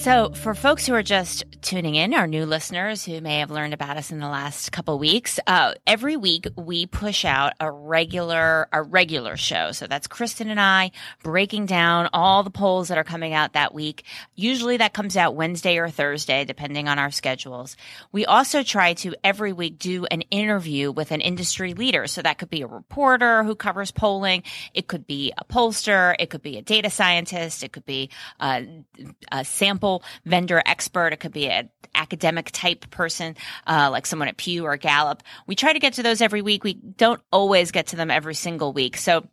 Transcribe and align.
So, 0.00 0.30
for 0.30 0.54
folks 0.54 0.86
who 0.86 0.94
are 0.94 1.02
just 1.02 1.44
tuning 1.60 1.94
in, 1.94 2.14
our 2.14 2.26
new 2.26 2.46
listeners 2.46 3.04
who 3.04 3.20
may 3.20 3.40
have 3.40 3.50
learned 3.50 3.74
about 3.74 3.98
us 3.98 4.10
in 4.10 4.18
the 4.18 4.30
last 4.30 4.72
couple 4.72 4.98
weeks, 4.98 5.38
uh, 5.46 5.74
every 5.86 6.16
week 6.16 6.46
we 6.56 6.86
push 6.86 7.26
out 7.26 7.52
a 7.60 7.70
regular 7.70 8.66
a 8.72 8.80
regular 8.80 9.36
show. 9.36 9.72
So 9.72 9.86
that's 9.86 10.06
Kristen 10.06 10.48
and 10.48 10.58
I 10.58 10.92
breaking 11.22 11.66
down 11.66 12.08
all 12.14 12.42
the 12.42 12.50
polls 12.50 12.88
that 12.88 12.96
are 12.96 13.04
coming 13.04 13.34
out 13.34 13.52
that 13.52 13.74
week. 13.74 14.04
Usually 14.34 14.78
that 14.78 14.94
comes 14.94 15.18
out 15.18 15.34
Wednesday 15.34 15.76
or 15.76 15.90
Thursday, 15.90 16.46
depending 16.46 16.88
on 16.88 16.98
our 16.98 17.10
schedules. 17.10 17.76
We 18.10 18.24
also 18.24 18.62
try 18.62 18.94
to 18.94 19.14
every 19.22 19.52
week 19.52 19.78
do 19.78 20.06
an 20.06 20.22
interview 20.30 20.92
with 20.92 21.12
an 21.12 21.20
industry 21.20 21.74
leader. 21.74 22.06
So 22.06 22.22
that 22.22 22.38
could 22.38 22.48
be 22.48 22.62
a 22.62 22.66
reporter 22.66 23.44
who 23.44 23.54
covers 23.54 23.90
polling. 23.90 24.44
It 24.72 24.88
could 24.88 25.06
be 25.06 25.34
a 25.36 25.44
pollster. 25.44 26.16
It 26.18 26.30
could 26.30 26.42
be 26.42 26.56
a 26.56 26.62
data 26.62 26.88
scientist. 26.88 27.62
It 27.62 27.72
could 27.72 27.84
be 27.84 28.08
a, 28.40 28.66
a 29.30 29.44
sample 29.44 29.89
vendor 30.24 30.62
expert. 30.64 31.12
It 31.12 31.18
could 31.18 31.32
be 31.32 31.48
an 31.48 31.70
academic 31.94 32.50
type 32.52 32.90
person, 32.90 33.36
uh, 33.66 33.88
like 33.90 34.06
someone 34.06 34.28
at 34.28 34.36
Pew 34.36 34.64
or 34.64 34.76
Gallup. 34.76 35.22
We 35.46 35.54
try 35.54 35.72
to 35.72 35.78
get 35.78 35.94
to 35.94 36.02
those 36.02 36.20
every 36.20 36.42
week. 36.42 36.64
We 36.64 36.74
don't 36.74 37.20
always 37.32 37.70
get 37.70 37.88
to 37.88 37.96
them 37.96 38.10
every 38.10 38.34
single 38.34 38.72
week. 38.72 38.96
So 38.96 39.24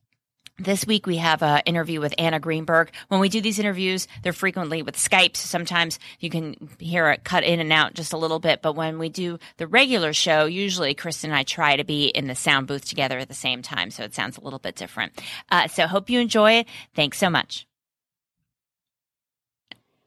this 0.59 0.87
week 0.87 1.05
we 1.05 1.17
have 1.17 1.43
an 1.43 1.61
interview 1.65 2.01
with 2.01 2.15
Anna 2.17 2.39
Greenberg. 2.39 2.91
When 3.09 3.19
we 3.19 3.29
do 3.29 3.41
these 3.41 3.59
interviews, 3.59 4.07
they're 4.23 4.33
frequently 4.33 4.81
with 4.81 4.95
Skype. 4.97 5.37
So 5.37 5.45
sometimes 5.45 5.99
you 6.19 6.31
can 6.31 6.69
hear 6.79 7.09
it 7.11 7.23
cut 7.23 7.43
in 7.43 7.59
and 7.59 7.71
out 7.71 7.93
just 7.93 8.13
a 8.13 8.17
little 8.17 8.39
bit. 8.39 8.63
But 8.63 8.73
when 8.73 8.97
we 8.97 9.09
do 9.09 9.37
the 9.57 9.67
regular 9.67 10.13
show, 10.13 10.45
usually 10.45 10.95
Kristen 10.95 11.29
and 11.29 11.37
I 11.37 11.43
try 11.43 11.75
to 11.75 11.83
be 11.83 12.07
in 12.07 12.27
the 12.27 12.35
sound 12.35 12.67
booth 12.67 12.85
together 12.85 13.19
at 13.19 13.27
the 13.27 13.35
same 13.35 13.61
time. 13.61 13.91
So 13.91 14.03
it 14.03 14.15
sounds 14.15 14.37
a 14.37 14.41
little 14.41 14.59
bit 14.59 14.75
different. 14.75 15.21
Uh, 15.51 15.67
so 15.67 15.85
hope 15.85 16.09
you 16.09 16.19
enjoy 16.19 16.53
it. 16.53 16.67
Thanks 16.95 17.19
so 17.19 17.29
much. 17.29 17.67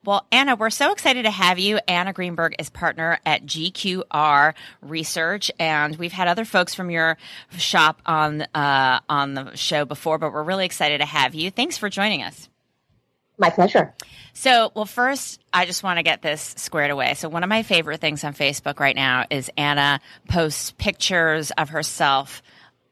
Well, 0.03 0.27
Anna, 0.33 0.57
we're 0.57 0.71
so 0.71 0.93
excited 0.93 1.25
to 1.25 1.31
have 1.31 1.59
you. 1.59 1.79
Anna 1.87 2.15
Greenberg 2.15 2.55
is 2.59 2.71
partner 2.71 3.19
at 3.27 3.45
GQR 3.45 4.55
Research, 4.81 5.51
and 5.59 5.97
we've 5.97 6.13
had 6.13 6.27
other 6.27 6.47
folks 6.47 6.75
from 6.75 6.91
your 6.91 7.19
shop 7.59 8.01
on 8.07 8.43
uh, 8.55 9.01
on 9.11 9.35
the 9.35 9.55
show 9.57 9.85
before, 9.85 10.17
but 10.17 10.33
we're 10.33 10.43
really 10.43 10.65
excited 10.65 10.99
to 10.99 11.05
have 11.05 11.35
you. 11.35 11.51
Thanks 11.51 11.77
for 11.77 11.91
joining 11.91 12.23
us. 12.23 12.49
My 13.37 13.51
pleasure. 13.51 13.95
So, 14.33 14.73
well, 14.75 14.87
first, 14.87 15.41
I 15.53 15.67
just 15.67 15.83
want 15.83 15.99
to 15.99 16.03
get 16.03 16.23
this 16.23 16.55
squared 16.57 16.91
away. 16.91 17.13
So, 17.13 17.29
one 17.29 17.43
of 17.43 17.51
my 17.51 17.63
favorite 17.63 18.01
things 18.01 18.25
on 18.25 18.33
Facebook 18.33 18.81
right 18.81 18.97
now 18.97 19.27
is 19.29 19.51
Anna 19.59 20.01
posts 20.29 20.71
pictures 20.73 21.51
of 21.51 21.71
herself 21.71 22.43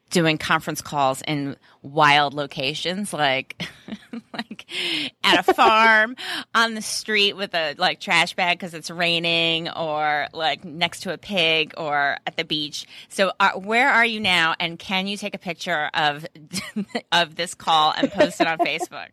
doing 0.09 0.37
conference 0.37 0.81
calls 0.81 1.21
in 1.27 1.55
wild 1.81 2.33
locations 2.33 3.13
like 3.13 3.61
like 4.33 4.48
at 5.23 5.47
a 5.47 5.53
farm 5.53 6.15
on 6.53 6.73
the 6.73 6.81
street 6.81 7.33
with 7.33 7.53
a 7.53 7.75
like 7.77 7.99
trash 7.99 8.35
bag 8.35 8.59
because 8.59 8.73
it's 8.73 8.89
raining 8.89 9.69
or 9.69 10.27
like 10.33 10.63
next 10.63 11.01
to 11.01 11.13
a 11.13 11.17
pig 11.17 11.73
or 11.77 12.17
at 12.25 12.37
the 12.37 12.43
beach. 12.43 12.85
So 13.09 13.31
uh, 13.39 13.51
where 13.51 13.89
are 13.89 14.05
you 14.05 14.19
now 14.19 14.55
and 14.59 14.77
can 14.77 15.07
you 15.07 15.17
take 15.17 15.35
a 15.35 15.39
picture 15.39 15.89
of 15.93 16.25
of 17.11 17.35
this 17.35 17.53
call 17.53 17.93
and 17.95 18.11
post 18.11 18.41
it 18.41 18.47
on 18.47 18.57
facebook? 18.59 19.07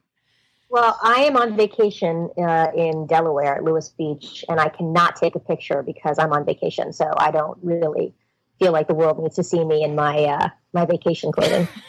Well 0.69 0.99
i 1.03 1.23
am 1.23 1.37
on 1.37 1.57
vacation 1.57 2.31
uh, 2.37 2.69
in 2.77 3.07
delaware 3.07 3.57
at 3.57 3.65
Lewes 3.65 3.91
beach 3.91 4.45
and 4.49 4.61
i 4.61 4.69
cannot 4.69 5.17
take 5.17 5.35
a 5.35 5.41
picture 5.41 5.83
because 5.83 6.19
i'm 6.19 6.33
on 6.33 6.45
vacation. 6.45 6.93
So 6.93 7.11
i 7.17 7.31
don't 7.31 7.59
really 7.63 8.15
feel 8.59 8.73
like 8.73 8.89
the 8.89 8.95
world 8.95 9.19
needs 9.19 9.37
to 9.37 9.45
see 9.45 9.65
me 9.65 9.83
in 9.85 9.95
my 9.95 10.25
uh, 10.25 10.49
my 10.77 10.85
vacation 10.85 11.33
clothing. 11.33 11.67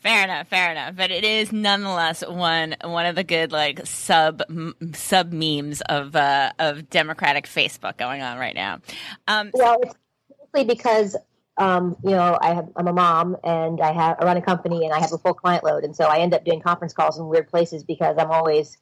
fair 0.00 0.24
enough, 0.24 0.46
fair 0.48 0.70
enough. 0.70 0.94
But 0.94 1.10
it 1.10 1.24
is 1.24 1.52
nonetheless 1.52 2.22
one 2.26 2.76
one 2.84 3.06
of 3.06 3.16
the 3.16 3.24
good 3.24 3.50
like 3.50 3.86
sub 3.86 4.42
m- 4.48 4.76
sub 4.92 5.32
memes 5.32 5.80
of 5.82 6.14
uh, 6.14 6.52
of 6.58 6.88
Democratic 6.90 7.46
Facebook 7.46 7.96
going 7.96 8.22
on 8.22 8.38
right 8.38 8.54
now. 8.54 8.80
Um, 9.26 9.50
well, 9.54 9.78
it's 9.82 9.94
mostly 10.38 10.64
because 10.72 11.16
um, 11.56 11.96
you 12.04 12.10
know 12.10 12.38
I 12.40 12.54
have 12.54 12.68
I'm 12.76 12.86
a 12.86 12.92
mom 12.92 13.36
and 13.42 13.80
I 13.80 13.92
have 13.92 14.18
I 14.20 14.24
run 14.24 14.36
a 14.36 14.42
company 14.42 14.84
and 14.84 14.92
I 14.94 15.00
have 15.00 15.12
a 15.12 15.18
full 15.18 15.34
client 15.34 15.64
load, 15.64 15.82
and 15.84 15.96
so 15.96 16.04
I 16.04 16.18
end 16.18 16.34
up 16.34 16.44
doing 16.44 16.60
conference 16.60 16.92
calls 16.92 17.18
in 17.18 17.26
weird 17.26 17.48
places 17.48 17.82
because 17.82 18.16
I'm 18.18 18.30
always 18.30 18.76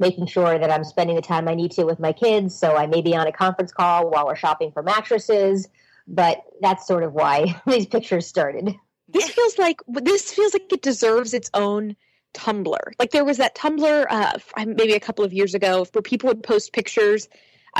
making 0.00 0.26
sure 0.26 0.58
that 0.58 0.70
I'm 0.72 0.82
spending 0.82 1.14
the 1.14 1.22
time 1.22 1.46
I 1.46 1.54
need 1.54 1.70
to 1.72 1.84
with 1.84 2.00
my 2.00 2.12
kids. 2.12 2.58
So 2.58 2.76
I 2.76 2.86
may 2.86 3.00
be 3.00 3.14
on 3.14 3.28
a 3.28 3.32
conference 3.32 3.72
call 3.72 4.10
while 4.10 4.26
we're 4.26 4.34
shopping 4.34 4.72
for 4.72 4.82
mattresses, 4.82 5.68
but 6.06 6.42
that's 6.60 6.86
sort 6.86 7.02
of 7.02 7.12
why 7.12 7.60
these 7.66 7.86
pictures 7.86 8.26
started. 8.26 8.74
This 9.08 9.28
feels 9.30 9.58
like 9.58 9.80
this 9.88 10.32
feels 10.32 10.52
like 10.52 10.72
it 10.72 10.82
deserves 10.82 11.34
its 11.34 11.50
own 11.54 11.96
Tumblr. 12.34 12.78
Like 12.98 13.10
there 13.12 13.24
was 13.24 13.38
that 13.38 13.54
Tumblr 13.54 14.06
uh, 14.10 14.38
maybe 14.66 14.94
a 14.94 15.00
couple 15.00 15.24
of 15.24 15.32
years 15.32 15.54
ago 15.54 15.86
where 15.92 16.02
people 16.02 16.28
would 16.28 16.42
post 16.42 16.72
pictures. 16.72 17.28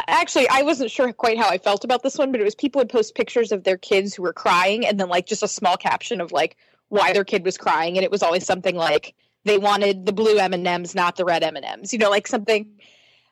Actually, 0.08 0.48
I 0.48 0.62
wasn't 0.62 0.90
sure 0.90 1.12
quite 1.12 1.38
how 1.38 1.48
I 1.48 1.58
felt 1.58 1.84
about 1.84 2.02
this 2.02 2.18
one, 2.18 2.32
but 2.32 2.40
it 2.40 2.44
was 2.44 2.54
people 2.54 2.80
would 2.80 2.88
post 2.88 3.14
pictures 3.14 3.52
of 3.52 3.62
their 3.62 3.76
kids 3.76 4.14
who 4.14 4.22
were 4.22 4.32
crying 4.32 4.86
and 4.86 4.98
then 4.98 5.08
like 5.08 5.26
just 5.26 5.42
a 5.42 5.48
small 5.48 5.76
caption 5.76 6.20
of 6.20 6.32
like 6.32 6.56
why 6.88 7.12
their 7.12 7.24
kid 7.24 7.44
was 7.44 7.56
crying 7.56 7.96
and 7.96 8.04
it 8.04 8.10
was 8.10 8.22
always 8.22 8.44
something 8.44 8.74
like 8.74 9.14
they 9.44 9.58
wanted 9.58 10.06
the 10.06 10.12
blue 10.12 10.38
M&Ms, 10.38 10.94
not 10.94 11.16
the 11.16 11.24
red 11.24 11.42
M&Ms. 11.42 11.92
You 11.92 11.98
know, 11.98 12.10
like 12.10 12.26
something 12.26 12.66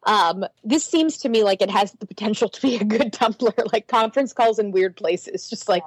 um, 0.05 0.45
this 0.65 0.85
seems 0.85 1.19
to 1.19 1.29
me 1.29 1.45
like 1.45 1.63
it 1.63 1.71
has 1.71 1.93
the 1.93 2.07
potential 2.07 2.49
to 2.49 2.63
be 2.63 2.77
a 2.77 2.85
good 2.85 3.13
Tumblr, 3.13 3.53
like 3.73 3.89
conference 3.89 4.33
calls 4.33 4.59
in 4.59 4.73
weird 4.73 4.97
places, 4.97 5.49
just 5.49 5.69
like 5.69 5.85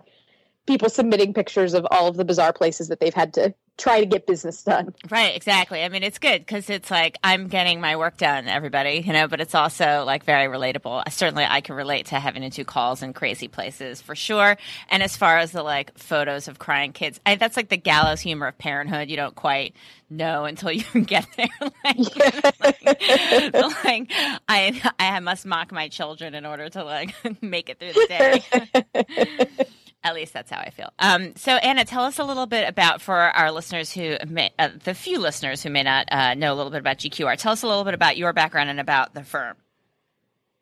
people 0.66 0.90
submitting 0.90 1.34
pictures 1.34 1.74
of 1.74 1.86
all 1.92 2.08
of 2.08 2.18
the 2.18 2.26
bizarre 2.26 2.54
places 2.54 2.88
that 2.88 3.00
they've 3.00 3.14
had 3.14 3.34
to 3.34 3.54
try 3.78 4.00
to 4.00 4.06
get 4.06 4.26
business 4.26 4.64
done. 4.64 4.94
Right, 5.10 5.36
exactly. 5.36 5.84
I 5.84 5.90
mean, 5.90 6.04
it's 6.04 6.20
good 6.20 6.40
because 6.40 6.70
it's 6.70 6.90
like 6.90 7.18
I'm 7.24 7.48
getting 7.48 7.82
my 7.82 7.96
work 7.96 8.18
done, 8.18 8.48
everybody, 8.48 9.04
you 9.06 9.14
know, 9.14 9.28
but 9.28 9.42
it's 9.42 9.56
also 9.56 10.04
like 10.06 10.24
very 10.24 10.48
relatable. 10.48 11.12
Certainly, 11.12 11.46
I 11.46 11.62
can 11.62 11.76
relate 11.76 12.08
to 12.08 12.20
having 12.20 12.42
to 12.44 12.50
do 12.50 12.64
calls 12.64 13.04
in 13.04 13.14
crazy 13.14 13.48
places 13.48 14.02
for 14.02 14.16
sure. 14.16 14.58
And 14.90 15.04
as 15.04 15.18
far 15.18 15.38
as 15.38 15.52
the 15.52 15.64
like 15.64 15.98
photos 15.98 16.48
of 16.48 16.60
crying 16.60 16.94
kids, 16.94 17.20
I, 17.26 17.36
that's 17.36 17.58
like 17.58 17.70
the 17.70 17.78
gallows 17.78 18.22
humor 18.22 18.48
of 18.48 18.58
parenthood. 18.58 19.10
You 19.10 19.18
don't 19.18 19.36
quite 19.36 19.76
know 20.10 20.46
until 20.46 20.72
you 20.72 20.84
get 21.06 21.28
there. 21.36 21.48
like, 21.84 22.16
like, 22.62 22.84
like, 23.84 24.12
I, 24.48 24.92
I 25.00 25.20
must 25.20 25.46
mock 25.46 25.72
my 25.72 25.90
children 25.90 26.34
in 26.34 26.46
order 26.46 26.70
to 26.70 26.84
like 26.84 27.14
make 27.42 27.70
it 27.70 27.80
through 27.80 27.94
the 27.94 28.08
day. 28.08 29.68
At 30.06 30.14
least 30.14 30.34
that's 30.34 30.52
how 30.52 30.60
I 30.60 30.70
feel. 30.70 30.94
Um, 31.00 31.36
so, 31.36 31.54
Anna, 31.54 31.84
tell 31.84 32.04
us 32.04 32.20
a 32.20 32.24
little 32.24 32.46
bit 32.46 32.70
about 32.70 33.02
for 33.02 33.16
our 33.16 33.52
listeners 33.52 33.92
who 33.92 34.18
may, 34.28 34.52
uh, 34.60 34.70
the 34.84 34.94
few 34.94 35.18
listeners 35.18 35.64
who 35.64 35.72
may 35.72 35.82
not 35.82 36.08
uh, 36.12 36.36
know 36.36 36.54
a 36.54 36.56
little 36.56 36.70
bit 36.70 36.80
about 36.80 37.00
GQR. 37.00 37.36
Tell 37.40 37.54
us 37.54 37.64
a 37.64 37.68
little 37.68 37.84
bit 37.84 37.96
about 37.96 38.16
your 38.16 38.32
background 38.32 38.70
and 38.70 38.80
about 38.80 39.16
the 39.16 39.24
firm. 39.24 39.56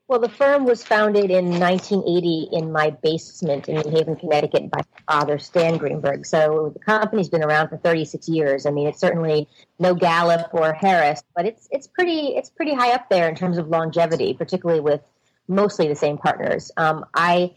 Well, 0.08 0.20
the 0.20 0.30
firm 0.30 0.64
was 0.64 0.82
founded 0.82 1.30
in 1.30 1.60
1980 1.60 2.50
in 2.54 2.72
my 2.72 2.92
basement 2.92 3.68
in 3.68 3.82
New 3.82 3.92
Haven, 3.92 4.16
Connecticut, 4.16 4.72
by 4.72 4.80
father, 5.10 5.38
Stan 5.38 5.76
Greenberg. 5.76 6.26
So 6.26 6.72
the 6.74 6.80
company's 6.80 7.28
been 7.28 7.44
around 7.44 7.68
for 7.68 7.76
36 7.76 8.30
years. 8.30 8.66
I 8.66 8.72
mean, 8.72 8.88
it's 8.88 9.00
certainly 9.00 9.50
no 9.78 9.94
Gallup 9.94 10.54
or 10.54 10.72
Harris, 10.72 11.22
but 11.36 11.46
it's 11.46 11.68
it's 11.70 11.88
pretty 11.88 12.36
it's 12.38 12.50
pretty 12.50 12.74
high 12.74 12.94
up 12.94 13.10
there 13.10 13.28
in 13.28 13.36
terms 13.36 13.58
of 13.58 13.68
longevity, 13.68 14.34
particularly 14.34 14.80
with 14.80 15.02
mostly 15.50 15.90
the 15.90 15.96
same 15.96 16.18
partners. 16.18 16.72
Um, 16.78 17.06
I 17.14 17.52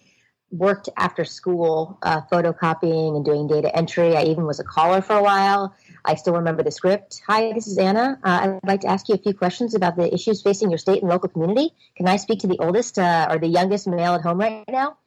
worked 0.51 0.89
after 0.97 1.25
school 1.25 1.99
uh, 2.03 2.21
photocopying 2.31 3.17
and 3.17 3.25
doing 3.25 3.47
data 3.47 3.75
entry. 3.77 4.17
I 4.17 4.25
even 4.25 4.47
was 4.47 4.61
a 4.61 4.65
caller 4.65 5.01
for 5.01 5.17
a 5.17 5.23
while. 5.23 5.75
I 6.05 6.15
still 6.15 6.35
remember 6.35 6.63
the 6.63 6.71
script. 6.71 7.23
Hi, 7.27 7.53
this 7.53 7.67
is 7.67 7.79
Anna. 7.79 8.19
Uh, 8.23 8.59
I'd 8.63 8.69
like 8.69 8.81
to 8.83 8.87
ask 8.87 9.09
you 9.09 9.17
a 9.17 9.19
few 9.19 9.35
questions 9.35 9.75
about 9.75 9.97
the 9.97 10.13
issues 10.13 10.43
facing 10.43 10.71
your 10.71 10.79
state 10.79 11.03
and 11.03 11.11
local 11.11 11.29
community. 11.29 11.71
Can 11.97 12.07
I 12.07 12.17
speak 12.17 12.41
to 12.41 12.47
the 12.47 12.59
oldest 12.61 12.99
uh, 12.99 13.27
or 13.29 13.39
the 13.39 13.49
youngest 13.49 13.89
male 13.89 14.15
at 14.15 14.23
home 14.23 14.39
right 14.39 14.65
now? 14.69 14.99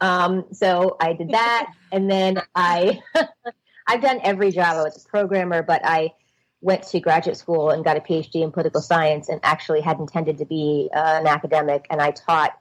Um, 0.00 0.44
so 0.52 0.96
I 1.00 1.14
did 1.14 1.30
that, 1.30 1.72
and 1.92 2.10
then 2.10 2.42
I 2.54 3.00
I've 3.86 4.02
done 4.02 4.20
every 4.22 4.50
job. 4.50 4.76
I 4.76 4.82
was 4.82 5.04
a 5.04 5.08
programmer, 5.08 5.62
but 5.62 5.80
I 5.84 6.12
went 6.60 6.84
to 6.84 7.00
graduate 7.00 7.36
school 7.36 7.70
and 7.70 7.84
got 7.84 7.96
a 7.96 8.00
PhD 8.00 8.36
in 8.42 8.52
political 8.52 8.82
science, 8.82 9.28
and 9.28 9.40
actually 9.42 9.80
had 9.80 9.98
intended 9.98 10.38
to 10.38 10.44
be 10.44 10.90
uh, 10.94 11.20
an 11.20 11.26
academic. 11.26 11.86
And 11.88 12.00
I 12.00 12.10
taught 12.10 12.58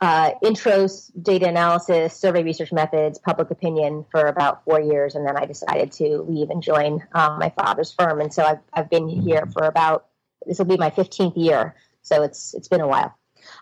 uh, 0.00 0.32
intros, 0.42 1.10
data 1.22 1.46
analysis, 1.46 2.14
survey 2.14 2.42
research 2.42 2.72
methods, 2.72 3.18
public 3.18 3.50
opinion 3.50 4.04
for 4.10 4.26
about 4.26 4.64
four 4.64 4.80
years, 4.80 5.14
and 5.14 5.26
then 5.26 5.36
I 5.36 5.44
decided 5.44 5.92
to 5.92 6.22
leave 6.22 6.48
and 6.48 6.62
join 6.62 7.02
um, 7.12 7.38
my 7.38 7.50
father's 7.50 7.92
firm. 7.92 8.20
And 8.20 8.32
so 8.32 8.44
I've, 8.44 8.60
I've 8.72 8.88
been 8.88 9.08
here 9.08 9.46
for 9.52 9.64
about 9.64 10.06
this 10.46 10.58
will 10.58 10.64
be 10.64 10.78
my 10.78 10.90
15th 10.90 11.36
year, 11.36 11.74
so 12.02 12.22
it's 12.22 12.54
it's 12.54 12.68
been 12.68 12.80
a 12.80 12.88
while. 12.88 13.14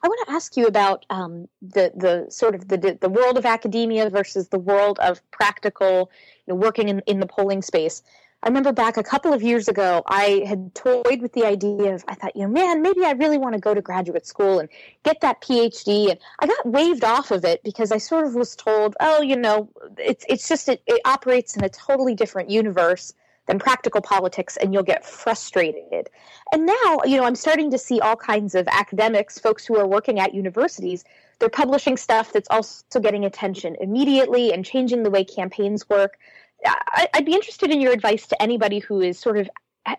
I 0.02 0.08
want 0.08 0.26
to 0.26 0.32
ask 0.32 0.56
you 0.56 0.66
about 0.66 1.04
um, 1.10 1.48
the 1.60 1.92
the 1.96 2.26
sort 2.30 2.54
of 2.54 2.68
the 2.68 2.98
the 3.00 3.08
world 3.08 3.36
of 3.36 3.44
academia 3.44 4.08
versus 4.10 4.48
the 4.48 4.58
world 4.58 4.98
of 5.00 5.20
practical, 5.32 6.10
you 6.46 6.54
know, 6.54 6.60
working 6.60 6.88
in, 6.88 7.00
in 7.06 7.18
the 7.18 7.26
polling 7.26 7.62
space. 7.62 8.02
I 8.42 8.48
remember 8.48 8.72
back 8.72 8.96
a 8.96 9.02
couple 9.02 9.32
of 9.32 9.42
years 9.42 9.66
ago, 9.66 10.02
I 10.06 10.44
had 10.46 10.72
toyed 10.74 11.20
with 11.20 11.32
the 11.32 11.44
idea 11.44 11.94
of, 11.94 12.04
I 12.06 12.14
thought, 12.14 12.36
you 12.36 12.42
know, 12.42 12.48
man, 12.48 12.82
maybe 12.82 13.04
I 13.04 13.12
really 13.12 13.36
want 13.36 13.54
to 13.54 13.60
go 13.60 13.74
to 13.74 13.82
graduate 13.82 14.26
school 14.26 14.60
and 14.60 14.68
get 15.02 15.20
that 15.22 15.40
PhD. 15.40 16.10
And 16.10 16.20
I 16.38 16.46
got 16.46 16.64
waved 16.64 17.02
off 17.02 17.32
of 17.32 17.44
it 17.44 17.64
because 17.64 17.90
I 17.90 17.98
sort 17.98 18.26
of 18.26 18.36
was 18.36 18.54
told, 18.54 18.94
oh, 19.00 19.22
you 19.22 19.36
know, 19.36 19.68
it's, 19.96 20.24
it's 20.28 20.48
just, 20.48 20.68
it, 20.68 20.82
it 20.86 21.00
operates 21.04 21.56
in 21.56 21.64
a 21.64 21.68
totally 21.68 22.14
different 22.14 22.48
universe 22.48 23.12
than 23.46 23.58
practical 23.58 24.00
politics 24.00 24.56
and 24.56 24.72
you'll 24.72 24.84
get 24.84 25.04
frustrated. 25.04 26.08
And 26.52 26.66
now, 26.66 27.00
you 27.04 27.16
know, 27.16 27.24
I'm 27.24 27.34
starting 27.34 27.72
to 27.72 27.78
see 27.78 27.98
all 27.98 28.14
kinds 28.14 28.54
of 28.54 28.68
academics, 28.68 29.38
folks 29.38 29.66
who 29.66 29.76
are 29.78 29.86
working 29.86 30.20
at 30.20 30.34
universities, 30.34 31.02
they're 31.40 31.48
publishing 31.48 31.96
stuff 31.96 32.32
that's 32.32 32.48
also 32.50 33.00
getting 33.00 33.24
attention 33.24 33.76
immediately 33.80 34.52
and 34.52 34.64
changing 34.64 35.02
the 35.02 35.10
way 35.10 35.24
campaigns 35.24 35.88
work. 35.88 36.18
I'd 36.64 37.24
be 37.24 37.34
interested 37.34 37.70
in 37.70 37.80
your 37.80 37.92
advice 37.92 38.26
to 38.28 38.42
anybody 38.42 38.78
who 38.80 39.00
is 39.00 39.18
sort 39.18 39.38
of 39.38 39.48
uh, 39.86 39.94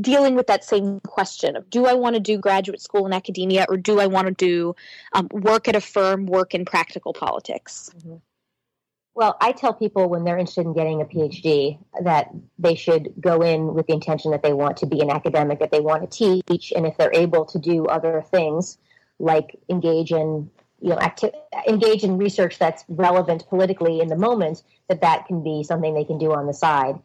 dealing 0.00 0.34
with 0.34 0.46
that 0.48 0.64
same 0.64 1.00
question 1.00 1.56
of 1.56 1.70
do 1.70 1.86
I 1.86 1.94
want 1.94 2.14
to 2.14 2.20
do 2.20 2.38
graduate 2.38 2.80
school 2.80 3.06
in 3.06 3.12
academia 3.12 3.66
or 3.68 3.76
do 3.76 4.00
I 4.00 4.06
want 4.06 4.26
to 4.28 4.34
do 4.34 4.74
um, 5.12 5.28
work 5.32 5.68
at 5.68 5.76
a 5.76 5.80
firm, 5.80 6.26
work 6.26 6.54
in 6.54 6.64
practical 6.64 7.12
politics? 7.12 7.90
Mm-hmm. 7.96 8.16
Well, 9.14 9.36
I 9.40 9.52
tell 9.52 9.74
people 9.74 10.08
when 10.08 10.24
they're 10.24 10.38
interested 10.38 10.64
in 10.66 10.72
getting 10.72 11.02
a 11.02 11.04
PhD 11.04 11.78
that 12.02 12.30
they 12.58 12.74
should 12.74 13.12
go 13.20 13.42
in 13.42 13.74
with 13.74 13.86
the 13.86 13.92
intention 13.92 14.30
that 14.30 14.42
they 14.42 14.54
want 14.54 14.78
to 14.78 14.86
be 14.86 15.00
an 15.00 15.10
academic, 15.10 15.60
that 15.60 15.70
they 15.70 15.80
want 15.80 16.10
to 16.10 16.42
teach, 16.46 16.72
and 16.74 16.86
if 16.86 16.96
they're 16.96 17.12
able 17.12 17.44
to 17.46 17.58
do 17.58 17.84
other 17.86 18.24
things 18.30 18.78
like 19.18 19.58
engage 19.68 20.12
in 20.12 20.50
you 20.82 20.90
know 20.90 20.98
acti- 20.98 21.32
engage 21.66 22.02
in 22.02 22.18
research 22.18 22.58
that's 22.58 22.84
relevant 22.88 23.46
politically 23.48 24.00
in 24.00 24.08
the 24.08 24.16
moment 24.16 24.62
that 24.88 25.00
that 25.00 25.26
can 25.26 25.42
be 25.42 25.62
something 25.62 25.94
they 25.94 26.04
can 26.04 26.18
do 26.18 26.32
on 26.32 26.46
the 26.46 26.54
side. 26.54 26.98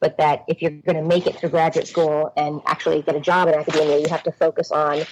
But 0.00 0.18
that 0.18 0.44
if 0.48 0.60
you're 0.60 0.70
going 0.70 0.96
to 0.96 1.02
make 1.02 1.26
it 1.26 1.36
through 1.36 1.48
graduate 1.50 1.88
school 1.88 2.32
and 2.36 2.60
actually 2.66 3.02
get 3.02 3.16
a 3.16 3.20
job 3.20 3.48
in 3.48 3.54
academia 3.54 3.98
you 3.98 4.08
have 4.08 4.22
to 4.24 4.32
focus 4.32 4.70
on 4.70 5.02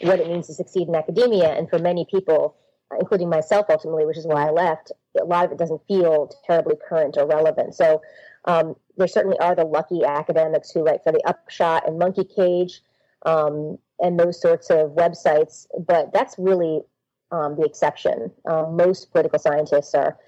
what 0.00 0.20
it 0.20 0.28
means 0.28 0.46
to 0.46 0.54
succeed 0.54 0.88
in 0.88 0.94
academia. 0.94 1.52
And 1.54 1.68
for 1.68 1.78
many 1.78 2.06
people 2.10 2.56
including 3.00 3.28
myself 3.28 3.66
ultimately 3.68 4.06
which 4.06 4.16
is 4.16 4.26
why 4.26 4.46
i 4.46 4.50
left 4.50 4.92
a 5.20 5.24
lot 5.24 5.44
of 5.44 5.50
it 5.50 5.58
doesn't 5.58 5.80
feel 5.88 6.30
terribly 6.46 6.76
current 6.88 7.16
or 7.18 7.26
relevant. 7.26 7.74
So 7.74 8.00
um, 8.46 8.76
there 8.96 9.08
certainly 9.08 9.38
are 9.38 9.54
the 9.54 9.64
lucky 9.64 10.04
academics 10.04 10.70
who 10.70 10.84
write 10.84 11.02
for 11.02 11.12
the 11.12 11.22
upshot 11.26 11.86
and 11.86 11.98
monkey 11.98 12.24
cage 12.24 12.80
um, 13.24 13.78
and 14.00 14.18
those 14.18 14.40
sorts 14.40 14.70
of 14.70 14.90
websites. 14.90 15.66
But 15.86 16.12
that's 16.12 16.36
really 16.38 16.82
um, 17.30 17.56
the 17.56 17.64
exception. 17.64 18.30
Um, 18.48 18.76
most 18.76 19.10
political 19.12 19.38
scientists 19.38 19.94
are 19.94 20.18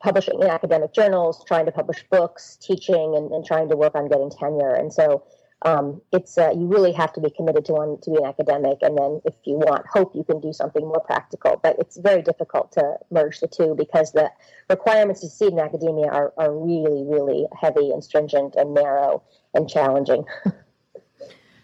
publishing 0.00 0.40
in 0.40 0.48
academic 0.48 0.92
journals, 0.92 1.44
trying 1.46 1.66
to 1.66 1.72
publish 1.72 2.04
books, 2.10 2.56
teaching, 2.60 3.14
and, 3.16 3.30
and 3.32 3.44
trying 3.44 3.68
to 3.68 3.76
work 3.76 3.94
on 3.94 4.08
getting 4.08 4.30
tenure. 4.30 4.74
And 4.74 4.92
so 4.92 5.24
um, 5.62 6.00
it's 6.12 6.38
uh, 6.38 6.50
you 6.50 6.66
really 6.66 6.92
have 6.92 7.12
to 7.14 7.20
be 7.20 7.30
committed 7.30 7.64
to 7.64 7.72
one 7.72 8.00
to 8.02 8.10
be 8.10 8.18
an 8.18 8.24
academic, 8.24 8.78
and 8.80 8.96
then 8.96 9.20
if 9.24 9.34
you 9.44 9.54
want 9.54 9.84
hope, 9.86 10.14
you 10.14 10.22
can 10.22 10.40
do 10.40 10.52
something 10.52 10.86
more 10.86 11.00
practical. 11.00 11.58
But 11.60 11.76
it's 11.80 11.96
very 11.96 12.22
difficult 12.22 12.70
to 12.72 12.96
merge 13.10 13.40
the 13.40 13.48
two 13.48 13.74
because 13.76 14.12
the 14.12 14.30
requirements 14.70 15.20
to 15.22 15.26
succeed 15.26 15.52
in 15.52 15.58
academia 15.58 16.06
are, 16.06 16.32
are 16.36 16.56
really, 16.56 17.02
really 17.04 17.46
heavy 17.60 17.90
and 17.90 18.04
stringent 18.04 18.54
and 18.54 18.72
narrow 18.72 19.24
and 19.52 19.68
challenging. 19.68 20.24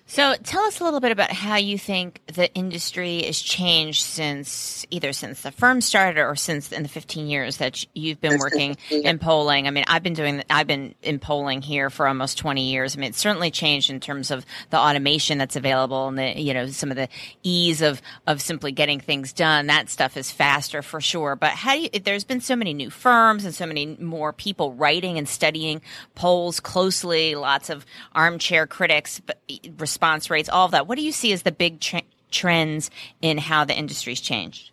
So 0.07 0.35
tell 0.43 0.63
us 0.65 0.81
a 0.81 0.85
little 0.85 1.01
bit 1.01 1.13
about 1.13 1.33
how 1.33 1.57
you 1.57 1.79
think 1.79 2.21
the 2.27 2.53
industry 2.55 3.23
has 3.23 3.41
changed 3.41 4.03
since 4.03 4.85
either 4.91 5.15
since 5.15 5.41
the 5.41 5.51
firm 5.51 5.81
started 5.81 6.21
or 6.21 6.37
since 6.37 6.71
in 6.73 6.83
the 6.83 6.91
15 6.91 7.27
years 7.27 7.57
that 7.57 7.87
you've 7.95 8.21
been 8.21 8.39
working 8.39 8.77
in 8.91 9.19
polling. 9.19 9.67
I 9.67 9.71
mean, 9.71 9.85
I've 9.89 10.03
been 10.03 10.13
doing, 10.13 10.45
I've 10.51 10.67
been 10.67 10.95
in 11.03 11.19
polling 11.19 11.63
here 11.63 11.89
for 11.89 12.07
almost 12.07 12.37
20 12.37 12.71
years. 12.71 12.95
I 12.95 13.01
mean, 13.01 13.11
it's 13.11 13.19
certainly 13.19 13.51
changed 13.51 13.89
in 13.89 13.99
terms 13.99 14.31
of 14.31 14.45
the 14.69 14.77
automation 14.77 15.39
that's 15.39 15.57
available 15.57 16.07
and 16.09 16.19
the, 16.19 16.39
you 16.39 16.53
know, 16.53 16.67
some 16.67 16.91
of 16.91 16.97
the 16.97 17.09
ease 17.43 17.81
of, 17.81 18.03
of 18.27 18.43
simply 18.43 18.73
getting 18.73 19.01
things 19.01 19.33
done. 19.33 19.69
That 19.69 19.89
stuff 19.89 20.19
is 20.19 20.31
faster 20.31 20.83
for 20.83 21.01
sure. 21.01 21.35
But 21.35 21.53
how 21.53 21.77
do 21.77 21.81
you, 21.81 21.89
there's 21.89 22.25
been 22.25 22.43
so 22.43 22.57
many 22.57 22.75
new 22.75 22.91
firms 22.91 23.47
and 23.47 23.55
so 23.55 23.65
many 23.65 23.97
more 23.99 24.35
people 24.35 24.75
writing 24.75 25.17
and 25.17 25.27
studying 25.27 25.81
polls 26.15 26.61
closely, 26.61 27.35
lots 27.37 27.71
of 27.71 27.87
armchair 28.15 28.67
critics, 28.67 29.21
but 29.25 29.41
response 29.95 30.29
rates, 30.29 30.49
all 30.49 30.67
of 30.67 30.73
that. 30.73 30.89
What 30.89 30.99
do 30.99 31.05
you 31.05 31.13
see 31.13 31.33
as 31.33 31.43
the 31.43 31.53
big 31.53 31.79
tra- 31.79 32.03
trends 32.33 32.91
in 33.23 33.39
how 33.39 33.65
the 33.65 33.77
industry's 33.77 34.21
changed? 34.21 34.73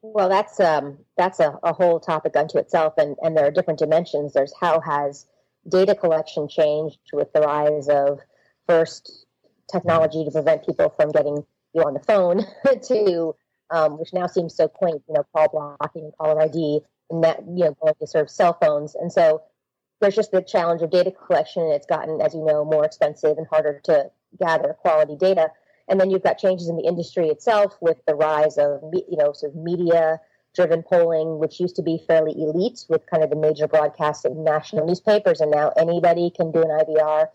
Well, 0.00 0.28
that's 0.28 0.58
um, 0.60 0.98
that's 1.16 1.40
a, 1.40 1.58
a, 1.62 1.72
whole 1.72 2.00
topic 2.00 2.36
unto 2.36 2.58
itself, 2.58 2.94
and, 2.96 3.16
and 3.22 3.36
there 3.36 3.46
are 3.46 3.50
different 3.50 3.78
dimensions. 3.78 4.32
There's 4.32 4.54
how 4.58 4.80
has 4.80 5.26
data 5.68 5.94
collection 5.94 6.48
changed 6.48 6.98
with 7.12 7.32
the 7.32 7.40
rise 7.40 7.88
of 7.88 8.20
first 8.66 9.26
technology 9.70 10.24
to 10.24 10.30
prevent 10.30 10.64
people 10.64 10.94
from 10.96 11.10
getting 11.10 11.44
you 11.74 11.82
on 11.82 11.92
the 11.92 12.00
phone 12.00 12.46
to 12.88 13.34
um, 13.70 13.98
which 13.98 14.12
now 14.12 14.26
seems 14.26 14.54
so 14.54 14.68
quaint, 14.68 15.02
you 15.08 15.14
know, 15.14 15.26
call 15.34 15.48
blocking 15.48 16.12
caller 16.18 16.40
ID, 16.42 16.80
and 17.10 17.24
that 17.24 17.40
you 17.40 17.64
know 17.64 17.76
going 17.82 17.94
to 18.00 18.06
sort 18.06 18.22
of 18.22 18.30
cell 18.30 18.56
phones, 18.60 18.94
and 18.94 19.12
so 19.12 19.42
there's 20.00 20.14
just 20.14 20.30
the 20.30 20.42
challenge 20.42 20.82
of 20.82 20.90
data 20.90 21.10
collection, 21.10 21.62
and 21.62 21.72
it's 21.72 21.86
gotten, 21.86 22.20
as 22.20 22.34
you 22.34 22.44
know, 22.44 22.64
more 22.64 22.84
expensive 22.84 23.38
and 23.38 23.46
harder 23.46 23.80
to 23.84 24.10
gather 24.38 24.74
quality 24.74 25.16
data. 25.16 25.50
And 25.88 26.00
then 26.00 26.10
you've 26.10 26.22
got 26.22 26.38
changes 26.38 26.68
in 26.68 26.76
the 26.76 26.84
industry 26.84 27.28
itself 27.28 27.76
with 27.80 27.98
the 28.06 28.14
rise 28.14 28.58
of, 28.58 28.82
you 28.92 29.16
know, 29.16 29.32
sort 29.32 29.52
of 29.52 29.56
media 29.56 30.20
driven 30.54 30.82
polling, 30.82 31.38
which 31.38 31.60
used 31.60 31.76
to 31.76 31.82
be 31.82 32.02
fairly 32.08 32.32
elite 32.32 32.84
with 32.88 33.06
kind 33.06 33.22
of 33.22 33.30
the 33.30 33.36
major 33.36 33.68
broadcast 33.68 34.24
and 34.24 34.42
national 34.42 34.86
newspapers, 34.86 35.40
and 35.40 35.50
now 35.50 35.72
anybody 35.76 36.30
can 36.30 36.50
do 36.50 36.62
an 36.62 36.68
IVR, 36.68 37.28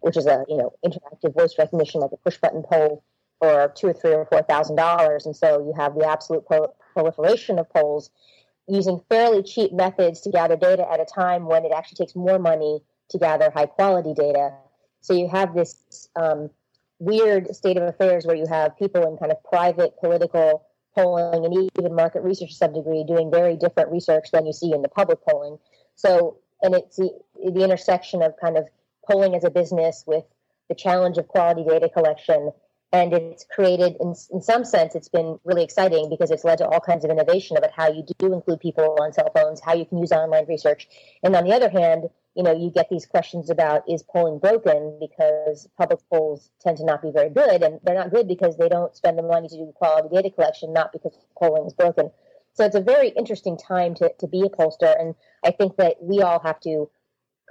which 0.00 0.16
is 0.16 0.26
a 0.26 0.44
you 0.48 0.56
know 0.56 0.72
interactive 0.84 1.34
voice 1.34 1.54
recognition 1.58 2.00
like 2.00 2.12
a 2.12 2.16
push 2.18 2.36
button 2.38 2.62
poll 2.62 3.02
for 3.40 3.72
two 3.74 3.88
or 3.88 3.92
three 3.92 4.12
or 4.12 4.26
four 4.26 4.42
thousand 4.42 4.76
dollars, 4.76 5.26
and 5.26 5.34
so 5.34 5.64
you 5.66 5.72
have 5.76 5.94
the 5.94 6.06
absolute 6.06 6.44
proliferation 6.92 7.58
of 7.58 7.68
polls 7.70 8.10
using 8.66 9.00
fairly 9.08 9.42
cheap 9.42 9.72
methods 9.72 10.20
to 10.22 10.30
gather 10.30 10.56
data 10.56 10.86
at 10.90 11.00
a 11.00 11.04
time 11.04 11.46
when 11.46 11.64
it 11.64 11.72
actually 11.74 11.96
takes 11.96 12.14
more 12.16 12.38
money 12.38 12.80
to 13.10 13.18
gather 13.18 13.50
high 13.50 13.66
quality 13.66 14.14
data. 14.14 14.52
So 15.00 15.12
you 15.14 15.28
have 15.28 15.54
this 15.54 16.08
um, 16.16 16.50
weird 16.98 17.54
state 17.54 17.76
of 17.76 17.82
affairs 17.82 18.24
where 18.24 18.36
you 18.36 18.46
have 18.46 18.78
people 18.78 19.06
in 19.06 19.18
kind 19.18 19.30
of 19.30 19.42
private 19.44 19.98
political 20.00 20.66
polling 20.94 21.44
and 21.44 21.70
even 21.76 21.94
market 21.94 22.22
research 22.22 22.50
to 22.50 22.54
some 22.54 22.72
degree 22.72 23.04
doing 23.06 23.30
very 23.30 23.56
different 23.56 23.90
research 23.90 24.30
than 24.32 24.46
you 24.46 24.52
see 24.52 24.72
in 24.72 24.80
the 24.80 24.88
public 24.88 25.18
polling. 25.28 25.58
So, 25.96 26.38
and 26.62 26.74
it's 26.74 26.96
the, 26.96 27.10
the 27.44 27.64
intersection 27.64 28.22
of 28.22 28.34
kind 28.40 28.56
of 28.56 28.66
polling 29.06 29.34
as 29.34 29.44
a 29.44 29.50
business 29.50 30.04
with 30.06 30.24
the 30.68 30.74
challenge 30.74 31.18
of 31.18 31.28
quality 31.28 31.64
data 31.64 31.90
collection 31.90 32.52
and 32.94 33.12
it's 33.12 33.44
created 33.52 33.96
in, 34.00 34.14
in 34.30 34.40
some 34.40 34.64
sense 34.64 34.94
it's 34.94 35.08
been 35.08 35.36
really 35.44 35.64
exciting 35.64 36.08
because 36.08 36.30
it's 36.30 36.44
led 36.44 36.58
to 36.58 36.66
all 36.66 36.78
kinds 36.78 37.04
of 37.04 37.10
innovation 37.10 37.56
about 37.56 37.72
how 37.72 37.90
you 37.90 38.04
do 38.18 38.32
include 38.32 38.60
people 38.60 38.96
on 39.00 39.12
cell 39.12 39.30
phones 39.34 39.60
how 39.60 39.74
you 39.74 39.84
can 39.84 39.98
use 39.98 40.12
online 40.12 40.46
research. 40.46 40.86
And 41.24 41.34
on 41.34 41.44
the 41.44 41.52
other 41.52 41.68
hand 41.68 42.04
you 42.36 42.44
know 42.44 42.52
you 42.52 42.70
get 42.70 42.88
these 42.88 43.04
questions 43.04 43.50
about 43.50 43.82
is 43.88 44.04
polling 44.04 44.38
broken? 44.38 44.98
Because 45.00 45.68
public 45.76 45.98
polls 46.08 46.50
tend 46.60 46.76
to 46.78 46.84
not 46.84 47.02
be 47.02 47.10
very 47.10 47.30
good 47.30 47.62
and 47.64 47.80
they're 47.82 47.96
not 47.96 48.12
good 48.12 48.28
because 48.28 48.56
they 48.56 48.68
don't 48.68 48.94
spend 48.96 49.18
the 49.18 49.22
money 49.22 49.48
to 49.48 49.56
do 49.56 49.72
quality 49.74 50.08
data 50.14 50.30
collection 50.30 50.72
not 50.72 50.92
because 50.92 51.18
polling 51.36 51.66
is 51.66 51.74
broken. 51.74 52.10
So 52.52 52.64
it's 52.64 52.76
a 52.76 52.80
very 52.80 53.08
interesting 53.08 53.58
time 53.58 53.96
to, 53.96 54.12
to 54.20 54.28
be 54.28 54.42
a 54.42 54.48
pollster 54.48 54.94
and 55.00 55.16
i 55.44 55.50
think 55.50 55.76
that 55.78 55.96
we 56.00 56.22
all 56.22 56.38
have 56.38 56.60
to 56.60 56.88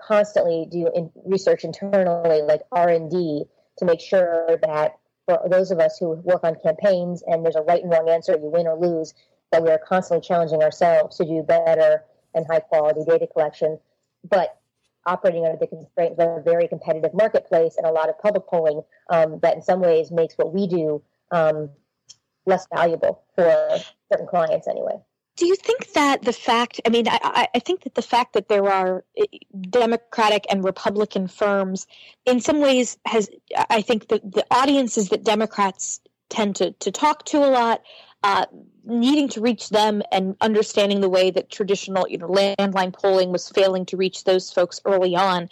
constantly 0.07 0.67
do 0.71 0.89
in 0.95 1.11
research 1.25 1.65
internally 1.65 2.41
like 2.41 2.61
r&d 2.71 3.43
to 3.77 3.85
make 3.85 4.01
sure 4.01 4.57
that 4.61 4.97
for 5.25 5.39
those 5.49 5.71
of 5.71 5.79
us 5.79 5.97
who 5.97 6.11
work 6.23 6.43
on 6.43 6.55
campaigns 6.63 7.23
and 7.27 7.43
there's 7.43 7.55
a 7.55 7.61
right 7.61 7.81
and 7.81 7.91
wrong 7.91 8.09
answer, 8.09 8.33
you 8.33 8.49
win 8.49 8.67
or 8.67 8.77
lose, 8.77 9.13
that 9.51 9.63
we 9.63 9.69
are 9.69 9.77
constantly 9.77 10.25
challenging 10.25 10.61
ourselves 10.61 11.17
to 11.17 11.25
do 11.25 11.43
better 11.43 12.03
and 12.33 12.45
high 12.47 12.59
quality 12.59 13.01
data 13.07 13.27
collection, 13.27 13.79
but 14.29 14.57
operating 15.05 15.45
under 15.45 15.57
the 15.57 15.67
constraints 15.67 16.19
of 16.19 16.37
a 16.37 16.41
very 16.41 16.67
competitive 16.67 17.13
marketplace 17.13 17.75
and 17.77 17.85
a 17.85 17.91
lot 17.91 18.09
of 18.09 18.17
public 18.19 18.47
polling 18.47 18.81
um, 19.09 19.39
that 19.41 19.55
in 19.55 19.61
some 19.61 19.81
ways 19.81 20.11
makes 20.11 20.33
what 20.35 20.53
we 20.53 20.67
do 20.67 21.01
um, 21.31 21.69
less 22.45 22.67
valuable 22.73 23.23
for 23.35 23.67
certain 24.11 24.27
clients 24.27 24.67
anyway. 24.67 24.95
Do 25.35 25.47
you 25.47 25.55
think 25.55 25.93
that 25.93 26.21
the 26.21 26.33
fact, 26.33 26.79
I 26.85 26.89
mean, 26.89 27.07
I, 27.07 27.47
I, 27.55 27.59
think 27.59 27.83
that 27.83 27.95
the 27.95 28.03
fact 28.03 28.33
that 28.33 28.49
there 28.49 28.69
are 28.69 29.03
eh, 29.17 29.25
Democratic 29.61 30.45
and 30.49 30.63
Republican 30.63 31.27
firms 31.27 31.87
in 32.25 32.39
some 32.39 32.59
ways 32.61 32.97
has, 33.05 33.29
I 33.69 33.81
think 33.81 34.09
that 34.09 34.31
the 34.31 34.45
audiences 34.51 35.09
that 35.09 35.23
Democrats 35.23 36.01
tend 36.29 36.55
to, 36.57 36.71
to 36.71 36.91
talk 36.91 37.25
to 37.25 37.37
a 37.39 37.49
lot, 37.49 37.81
uh, 38.23 38.45
needing 38.85 39.27
to 39.29 39.41
reach 39.41 39.69
them 39.69 40.03
and 40.11 40.35
understanding 40.39 41.01
the 41.01 41.09
way 41.09 41.31
that 41.31 41.49
traditional, 41.49 42.07
you 42.07 42.19
know, 42.19 42.27
landline 42.27 42.93
polling 42.93 43.31
was 43.31 43.49
failing 43.49 43.87
to 43.87 43.97
reach 43.97 44.25
those 44.25 44.51
folks 44.51 44.79
early 44.85 45.15
on, 45.15 45.49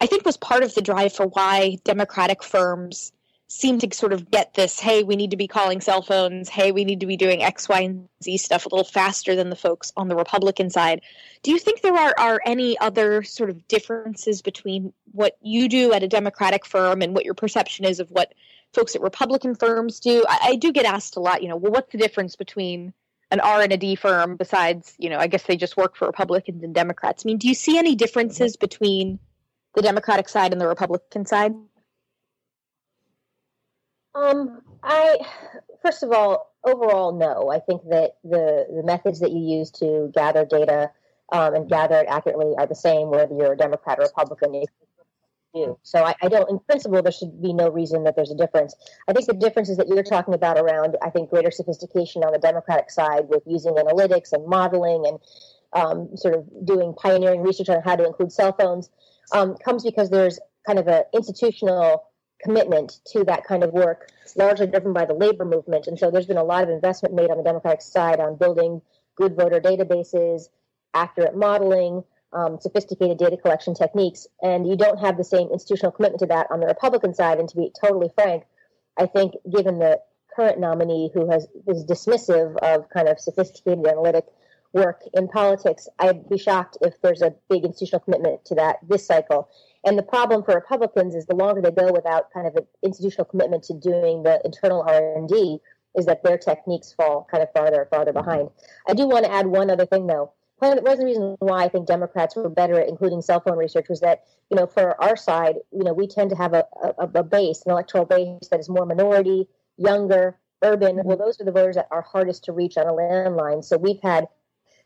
I 0.00 0.06
think 0.06 0.24
was 0.24 0.36
part 0.36 0.64
of 0.64 0.74
the 0.74 0.82
drive 0.82 1.12
for 1.12 1.26
why 1.26 1.78
Democratic 1.84 2.42
firms 2.42 3.12
seem 3.50 3.80
to 3.80 3.92
sort 3.92 4.12
of 4.12 4.30
get 4.30 4.54
this 4.54 4.78
hey 4.78 5.02
we 5.02 5.16
need 5.16 5.32
to 5.32 5.36
be 5.36 5.48
calling 5.48 5.80
cell 5.80 6.02
phones. 6.02 6.48
Hey 6.48 6.70
we 6.70 6.84
need 6.84 7.00
to 7.00 7.06
be 7.06 7.16
doing 7.16 7.42
x 7.42 7.68
y 7.68 7.80
and 7.80 8.08
z 8.22 8.36
stuff 8.36 8.64
a 8.64 8.68
little 8.68 8.84
faster 8.84 9.34
than 9.34 9.50
the 9.50 9.56
folks 9.56 9.92
on 9.96 10.06
the 10.06 10.14
republican 10.14 10.70
side. 10.70 11.00
Do 11.42 11.50
you 11.50 11.58
think 11.58 11.82
there 11.82 11.96
are, 11.96 12.14
are 12.16 12.40
any 12.46 12.78
other 12.78 13.24
sort 13.24 13.50
of 13.50 13.66
differences 13.66 14.40
between 14.40 14.92
what 15.10 15.36
you 15.42 15.68
do 15.68 15.92
at 15.92 16.04
a 16.04 16.08
democratic 16.08 16.64
firm 16.64 17.02
and 17.02 17.12
what 17.12 17.24
your 17.24 17.34
perception 17.34 17.84
is 17.84 17.98
of 17.98 18.08
what 18.12 18.34
folks 18.72 18.94
at 18.94 19.02
republican 19.02 19.56
firms 19.56 19.98
do? 19.98 20.24
I, 20.28 20.38
I 20.42 20.56
do 20.56 20.70
get 20.70 20.84
asked 20.86 21.16
a 21.16 21.20
lot 21.20 21.42
you 21.42 21.48
know 21.48 21.56
well 21.56 21.72
what's 21.72 21.90
the 21.90 21.98
difference 21.98 22.36
between 22.36 22.92
an 23.32 23.40
r 23.40 23.62
and 23.62 23.72
a 23.72 23.76
d 23.76 23.96
firm 23.96 24.36
besides 24.36 24.94
you 24.96 25.10
know 25.10 25.18
i 25.18 25.26
guess 25.26 25.42
they 25.42 25.56
just 25.56 25.76
work 25.76 25.96
for 25.96 26.06
republicans 26.06 26.62
and 26.62 26.72
democrats? 26.72 27.24
I 27.24 27.26
mean 27.26 27.38
do 27.38 27.48
you 27.48 27.54
see 27.54 27.78
any 27.78 27.96
differences 27.96 28.56
between 28.56 29.18
the 29.74 29.82
democratic 29.82 30.28
side 30.28 30.52
and 30.52 30.60
the 30.60 30.68
republican 30.68 31.26
side 31.26 31.52
um, 34.14 34.62
I 34.82 35.18
first 35.82 36.02
of 36.02 36.12
all, 36.12 36.52
overall, 36.64 37.12
no. 37.12 37.50
I 37.50 37.60
think 37.60 37.82
that 37.90 38.16
the 38.24 38.66
the 38.74 38.82
methods 38.82 39.20
that 39.20 39.32
you 39.32 39.40
use 39.58 39.70
to 39.72 40.10
gather 40.14 40.44
data 40.44 40.90
um, 41.32 41.54
and 41.54 41.68
gather 41.68 41.96
it 41.96 42.06
accurately 42.08 42.54
are 42.58 42.66
the 42.66 42.74
same 42.74 43.10
whether 43.10 43.34
you're 43.34 43.52
a 43.52 43.56
Democrat 43.56 43.98
or 43.98 44.02
Republican. 44.02 44.64
Do. 45.54 45.76
So 45.82 46.04
I, 46.04 46.14
I, 46.22 46.28
don't, 46.28 46.48
in 46.48 46.60
principle, 46.60 47.02
there 47.02 47.10
should 47.10 47.42
be 47.42 47.52
no 47.52 47.70
reason 47.70 48.04
that 48.04 48.14
there's 48.14 48.30
a 48.30 48.36
difference. 48.36 48.72
I 49.08 49.12
think 49.12 49.26
the 49.26 49.34
differences 49.34 49.76
that 49.78 49.88
you're 49.88 50.04
talking 50.04 50.32
about 50.32 50.58
around, 50.58 50.96
I 51.02 51.10
think, 51.10 51.28
greater 51.28 51.50
sophistication 51.50 52.22
on 52.22 52.32
the 52.32 52.38
Democratic 52.38 52.88
side 52.88 53.24
with 53.28 53.42
using 53.46 53.74
analytics 53.74 54.32
and 54.32 54.46
modeling 54.46 55.04
and 55.08 55.18
um, 55.72 56.16
sort 56.16 56.34
of 56.34 56.46
doing 56.64 56.94
pioneering 56.94 57.42
research 57.42 57.68
on 57.68 57.82
how 57.82 57.96
to 57.96 58.06
include 58.06 58.30
cell 58.30 58.52
phones 58.52 58.90
um, 59.32 59.56
comes 59.56 59.82
because 59.82 60.08
there's 60.08 60.38
kind 60.66 60.78
of 60.78 60.86
an 60.86 61.02
institutional 61.12 62.04
commitment 62.42 63.00
to 63.12 63.24
that 63.24 63.44
kind 63.44 63.62
of 63.62 63.72
work, 63.72 64.10
largely 64.36 64.66
driven 64.66 64.92
by 64.92 65.04
the 65.04 65.14
labor 65.14 65.44
movement. 65.44 65.86
And 65.86 65.98
so 65.98 66.10
there's 66.10 66.26
been 66.26 66.36
a 66.36 66.44
lot 66.44 66.62
of 66.62 66.70
investment 66.70 67.14
made 67.14 67.30
on 67.30 67.36
the 67.36 67.44
Democratic 67.44 67.82
side 67.82 68.20
on 68.20 68.36
building 68.36 68.82
good 69.16 69.36
voter 69.36 69.60
databases, 69.60 70.48
accurate 70.94 71.36
modeling, 71.36 72.02
um, 72.32 72.58
sophisticated 72.60 73.18
data 73.18 73.36
collection 73.36 73.74
techniques. 73.74 74.26
And 74.42 74.66
you 74.66 74.76
don't 74.76 74.98
have 74.98 75.16
the 75.16 75.24
same 75.24 75.48
institutional 75.50 75.92
commitment 75.92 76.20
to 76.20 76.26
that 76.26 76.46
on 76.50 76.60
the 76.60 76.66
Republican 76.66 77.14
side. 77.14 77.38
And 77.38 77.48
to 77.48 77.56
be 77.56 77.70
totally 77.80 78.10
frank, 78.14 78.44
I 78.98 79.06
think 79.06 79.34
given 79.50 79.78
the 79.78 80.00
current 80.34 80.60
nominee 80.60 81.10
who 81.12 81.30
has 81.30 81.46
is 81.66 81.84
dismissive 81.84 82.56
of 82.58 82.88
kind 82.90 83.08
of 83.08 83.18
sophisticated 83.18 83.86
analytic 83.86 84.26
work 84.72 85.02
in 85.12 85.28
politics, 85.28 85.88
I'd 85.98 86.28
be 86.28 86.38
shocked 86.38 86.78
if 86.82 87.00
there's 87.02 87.22
a 87.22 87.34
big 87.48 87.64
institutional 87.64 88.00
commitment 88.00 88.44
to 88.46 88.54
that 88.56 88.76
this 88.88 89.06
cycle. 89.06 89.48
And 89.84 89.96
the 89.96 90.02
problem 90.02 90.42
for 90.42 90.54
Republicans 90.54 91.14
is 91.14 91.26
the 91.26 91.34
longer 91.34 91.62
they 91.62 91.70
go 91.70 91.90
without 91.92 92.30
kind 92.32 92.46
of 92.46 92.54
an 92.56 92.66
institutional 92.82 93.24
commitment 93.24 93.64
to 93.64 93.74
doing 93.74 94.22
the 94.22 94.40
internal 94.44 94.82
R 94.82 95.16
and 95.16 95.28
D, 95.28 95.58
is 95.96 96.06
that 96.06 96.22
their 96.22 96.38
techniques 96.38 96.92
fall 96.92 97.26
kind 97.30 97.42
of 97.42 97.50
farther 97.52 97.80
and 97.82 97.90
farther 97.90 98.12
mm-hmm. 98.12 98.24
behind. 98.24 98.50
I 98.88 98.94
do 98.94 99.08
want 99.08 99.24
to 99.24 99.32
add 99.32 99.46
one 99.46 99.70
other 99.70 99.86
thing 99.86 100.06
though. 100.06 100.32
One 100.58 100.76
of 100.76 100.84
the 100.84 101.04
reason 101.04 101.36
why 101.38 101.64
I 101.64 101.68
think 101.70 101.86
Democrats 101.86 102.36
were 102.36 102.50
better 102.50 102.78
at 102.78 102.88
including 102.88 103.22
cell 103.22 103.40
phone 103.40 103.56
research 103.56 103.86
was 103.88 104.00
that, 104.00 104.24
you 104.50 104.58
know, 104.58 104.66
for 104.66 105.02
our 105.02 105.16
side, 105.16 105.56
you 105.72 105.82
know, 105.82 105.94
we 105.94 106.06
tend 106.06 106.28
to 106.30 106.36
have 106.36 106.52
a, 106.52 106.66
a, 106.98 107.08
a 107.14 107.22
base, 107.22 107.62
an 107.64 107.72
electoral 107.72 108.04
base 108.04 108.48
that 108.50 108.60
is 108.60 108.68
more 108.68 108.84
minority, 108.84 109.48
younger, 109.78 110.38
urban. 110.62 110.96
Mm-hmm. 110.96 111.08
Well, 111.08 111.16
those 111.16 111.40
are 111.40 111.44
the 111.44 111.52
voters 111.52 111.76
that 111.76 111.88
are 111.90 112.02
hardest 112.02 112.44
to 112.44 112.52
reach 112.52 112.76
on 112.76 112.86
a 112.86 112.92
landline. 112.92 113.64
So 113.64 113.78
we've 113.78 114.02
had 114.02 114.26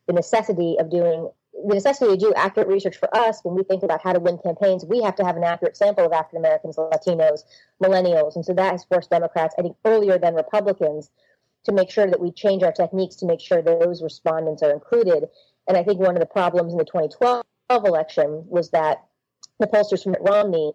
the 0.07 0.13
necessity 0.13 0.77
of 0.79 0.91
doing 0.91 1.29
the 1.66 1.75
necessity 1.75 2.11
to 2.11 2.16
do 2.16 2.32
accurate 2.34 2.68
research 2.68 2.96
for 2.96 3.14
us 3.16 3.40
when 3.42 3.54
we 3.54 3.62
think 3.62 3.82
about 3.82 4.02
how 4.02 4.12
to 4.12 4.20
win 4.20 4.38
campaigns, 4.38 4.84
we 4.84 5.02
have 5.02 5.14
to 5.16 5.25
have 5.25 5.37
an 5.37 5.44
accurate 5.44 5.76
sample 5.76 6.04
of 6.04 6.12
African 6.12 6.38
Americans, 6.38 6.76
Latinos, 6.76 7.44
millennials. 7.82 8.34
And 8.34 8.44
so 8.44 8.52
that 8.54 8.73
has 8.73 8.84
forced 8.84 9.11
Democrats, 9.11 9.54
I 9.58 9.62
think, 9.62 9.76
earlier 9.84 10.18
than 10.18 10.34
Republicans 10.34 11.11
to 11.64 11.73
make 11.73 11.90
sure 11.90 12.06
that 12.06 12.20
we 12.20 12.30
change 12.30 12.62
our 12.62 12.73
techniques 12.73 13.16
to 13.16 13.26
make 13.26 13.40
sure 13.40 13.62
those 13.62 14.02
respondents 14.02 14.62
are 14.62 14.73
included. 14.73 15.25
And 15.66 15.76
I 15.76 15.82
think 15.82 16.00
one 16.00 16.16
of 16.16 16.20
the 16.20 16.26
problems 16.26 16.73
in 16.73 16.78
the 16.78 16.84
2012 16.84 17.44
election 17.70 18.44
was 18.46 18.70
that 18.70 19.04
the 19.58 19.66
pollsters 19.66 20.02
from 20.02 20.12
Mitt 20.12 20.23
Romney, 20.23 20.73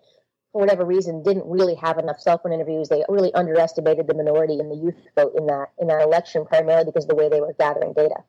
for 0.51 0.61
whatever 0.61 0.85
reason, 0.85 1.21
didn't 1.21 1.45
really 1.45 1.75
have 1.75 1.99
enough 1.99 2.19
cell 2.19 2.39
phone 2.39 2.53
interviews. 2.53 2.89
They 2.89 3.03
really 3.09 3.33
underestimated 3.33 4.07
the 4.07 4.15
minority 4.15 4.59
and 4.59 4.71
the 4.71 4.75
youth 4.75 4.95
vote 5.15 5.33
in 5.37 5.45
that 5.47 5.71
in 5.77 5.87
that 5.87 6.01
election, 6.01 6.45
primarily 6.45 6.85
because 6.85 7.03
of 7.03 7.09
the 7.09 7.15
way 7.15 7.29
they 7.29 7.41
were 7.41 7.53
gathering 7.59 7.93
data. 7.93 8.23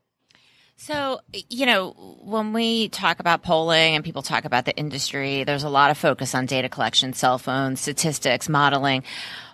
So, 0.83 1.21
you 1.51 1.67
know, 1.67 1.91
when 2.23 2.55
we 2.55 2.89
talk 2.89 3.21
about 3.21 3.43
polling 3.43 3.97
and 3.97 4.03
people 4.03 4.23
talk 4.23 4.47
about 4.47 4.65
the 4.65 4.75
industry, 4.75 5.45
there's 5.45 5.63
a 5.63 5.69
lot 5.69 5.91
of 5.91 5.99
focus 5.99 6.35
on 6.35 6.47
data 6.47 6.71
collection, 6.71 7.13
cell 7.13 7.37
phones, 7.37 7.83
statistics, 7.83 8.49
modeling 8.49 9.05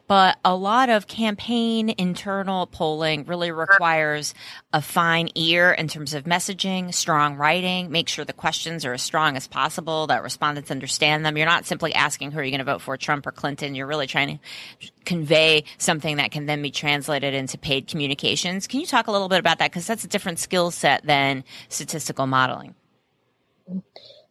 but 0.08 0.38
a 0.44 0.54
lot 0.54 0.88
of 0.88 1.06
campaign 1.06 1.94
internal 1.98 2.66
polling 2.66 3.24
really 3.24 3.50
requires 3.50 4.34
a 4.72 4.80
fine 4.80 5.28
ear 5.34 5.72
in 5.72 5.88
terms 5.88 6.14
of 6.14 6.24
messaging, 6.24 6.92
strong 6.94 7.36
writing, 7.36 7.90
make 7.90 8.08
sure 8.08 8.24
the 8.24 8.32
questions 8.32 8.84
are 8.84 8.92
as 8.92 9.02
strong 9.02 9.36
as 9.36 9.46
possible, 9.46 10.06
that 10.06 10.22
respondents 10.22 10.70
understand 10.70 11.24
them. 11.24 11.36
You're 11.36 11.46
not 11.46 11.66
simply 11.66 11.94
asking 11.94 12.32
who 12.32 12.38
are 12.38 12.44
you 12.44 12.50
going 12.50 12.58
to 12.58 12.64
vote 12.64 12.82
for, 12.82 12.96
Trump 12.96 13.26
or 13.26 13.32
Clinton. 13.32 13.74
You're 13.74 13.86
really 13.86 14.06
trying 14.06 14.38
to 14.80 14.90
convey 15.04 15.64
something 15.78 16.16
that 16.16 16.30
can 16.30 16.46
then 16.46 16.62
be 16.62 16.70
translated 16.70 17.34
into 17.34 17.58
paid 17.58 17.88
communications. 17.88 18.66
Can 18.66 18.80
you 18.80 18.86
talk 18.86 19.06
a 19.06 19.12
little 19.12 19.28
bit 19.28 19.38
about 19.38 19.58
that? 19.58 19.70
Because 19.70 19.86
that's 19.86 20.04
a 20.04 20.08
different 20.08 20.38
skill 20.38 20.70
set 20.70 21.04
than 21.04 21.44
statistical 21.68 22.26
modeling. 22.26 22.74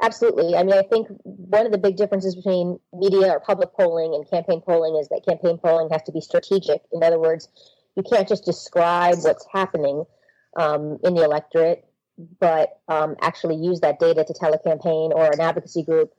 Absolutely. 0.01 0.55
I 0.55 0.63
mean, 0.63 0.77
I 0.77 0.83
think 0.83 1.07
one 1.23 1.65
of 1.65 1.71
the 1.71 1.77
big 1.77 1.95
differences 1.95 2.35
between 2.35 2.79
media 2.93 3.31
or 3.31 3.39
public 3.39 3.73
polling 3.73 4.13
and 4.13 4.29
campaign 4.29 4.61
polling 4.61 4.95
is 4.99 5.07
that 5.09 5.25
campaign 5.27 5.57
polling 5.57 5.89
has 5.91 6.03
to 6.03 6.11
be 6.11 6.21
strategic. 6.21 6.81
In 6.91 7.01
other 7.03 7.19
words, 7.19 7.47
you 7.95 8.03
can't 8.03 8.27
just 8.27 8.43
describe 8.45 9.19
what's 9.21 9.47
happening 9.51 10.03
um, 10.57 10.97
in 11.03 11.13
the 11.13 11.23
electorate, 11.23 11.85
but 12.39 12.79
um, 12.87 13.15
actually 13.21 13.55
use 13.55 13.79
that 13.81 13.99
data 13.99 14.23
to 14.25 14.33
tell 14.33 14.53
a 14.53 14.59
campaign 14.59 15.11
or 15.13 15.25
an 15.25 15.39
advocacy 15.39 15.83
group. 15.83 16.13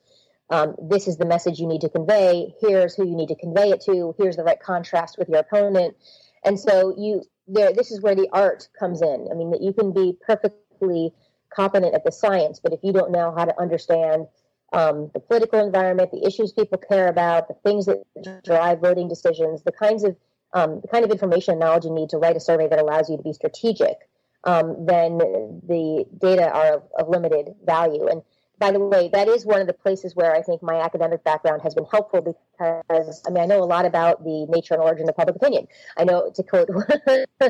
Um, 0.49 0.77
this 0.81 1.09
is 1.09 1.19
the 1.19 1.27
message 1.27 1.59
you 1.59 1.67
need 1.67 1.83
to 1.83 1.89
convey. 1.89 2.55
Here's 2.61 2.95
who 2.95 3.07
you 3.07 3.17
need 3.17 3.29
to 3.29 3.37
convey 3.37 3.71
it 3.71 3.83
to. 3.83 4.15
Here's 4.17 4.37
the 4.37 4.45
right 4.45 4.61
contrast 4.61 5.19
with 5.19 5.29
your 5.29 5.41
opponent. 5.41 5.97
And 6.45 6.59
so 6.59 6.95
you 6.97 7.23
there. 7.49 7.73
This 7.73 7.91
is 7.91 8.01
where 8.01 8.15
the 8.15 8.29
art 8.33 8.69
comes 8.79 9.03
in. 9.03 9.29
I 9.31 9.35
mean, 9.35 9.51
that 9.51 9.63
you 9.63 9.73
can 9.73 9.93
be 9.93 10.17
perfectly 10.25 11.13
competent 11.57 11.95
at 11.95 12.05
the 12.05 12.13
science, 12.13 12.61
but 12.63 12.73
if 12.73 12.81
you 12.83 12.93
don't 12.93 13.11
know 13.11 13.35
how 13.37 13.47
to 13.47 13.61
understand 13.61 14.27
um, 14.73 15.11
the 15.15 15.21
political 15.21 15.59
environment, 15.65 16.11
the 16.11 16.27
issues 16.27 16.53
people 16.53 16.79
care 16.79 17.09
about, 17.09 17.49
the 17.49 17.55
things 17.65 17.87
that 17.87 18.03
drive 18.45 18.81
voting 18.81 19.09
decisions, 19.09 19.63
the 19.63 19.73
kinds 19.73 20.05
of 20.05 20.17
um, 20.53 20.81
the 20.81 20.89
kind 20.89 21.05
of 21.05 21.11
information 21.11 21.53
and 21.53 21.61
knowledge 21.61 21.85
you 21.85 21.93
need 21.93 22.11
to 22.11 22.19
write 22.19 22.37
a 22.37 22.41
survey 22.41 22.69
that 22.69 22.79
allows 22.79 23.11
you 23.11 23.17
to 23.17 23.23
be 23.23 23.33
strategic, 23.33 23.97
um, 24.45 24.87
then 24.87 25.19
the 25.19 26.07
data 26.19 26.49
are 26.51 26.75
of, 26.77 26.83
of, 26.99 27.09
limited 27.09 27.55
value. 27.65 28.07
And 28.07 28.23
by 28.59 28.73
the 28.73 28.81
way, 28.81 29.11
that 29.13 29.29
is 29.29 29.45
one 29.45 29.61
of 29.61 29.67
the 29.67 29.73
places 29.73 30.17
where 30.17 30.35
I 30.35 30.43
think 30.43 30.63
my 30.63 30.81
academic 30.81 31.23
background 31.25 31.63
has 31.63 31.75
been 31.75 31.85
helpful 31.91 32.23
because 32.23 33.23
I 33.27 33.31
mean 33.31 33.43
I 33.43 33.47
know 33.47 33.63
a 33.63 33.65
lot 33.65 33.85
about 33.85 34.25
the 34.25 34.47
nature 34.49 34.75
and 34.75 34.83
origin 34.83 35.09
of 35.09 35.17
public 35.17 35.37
opinion. 35.37 35.67
I 35.97 36.05
know 36.05 36.31
to 36.35 36.43
quote 36.43 36.69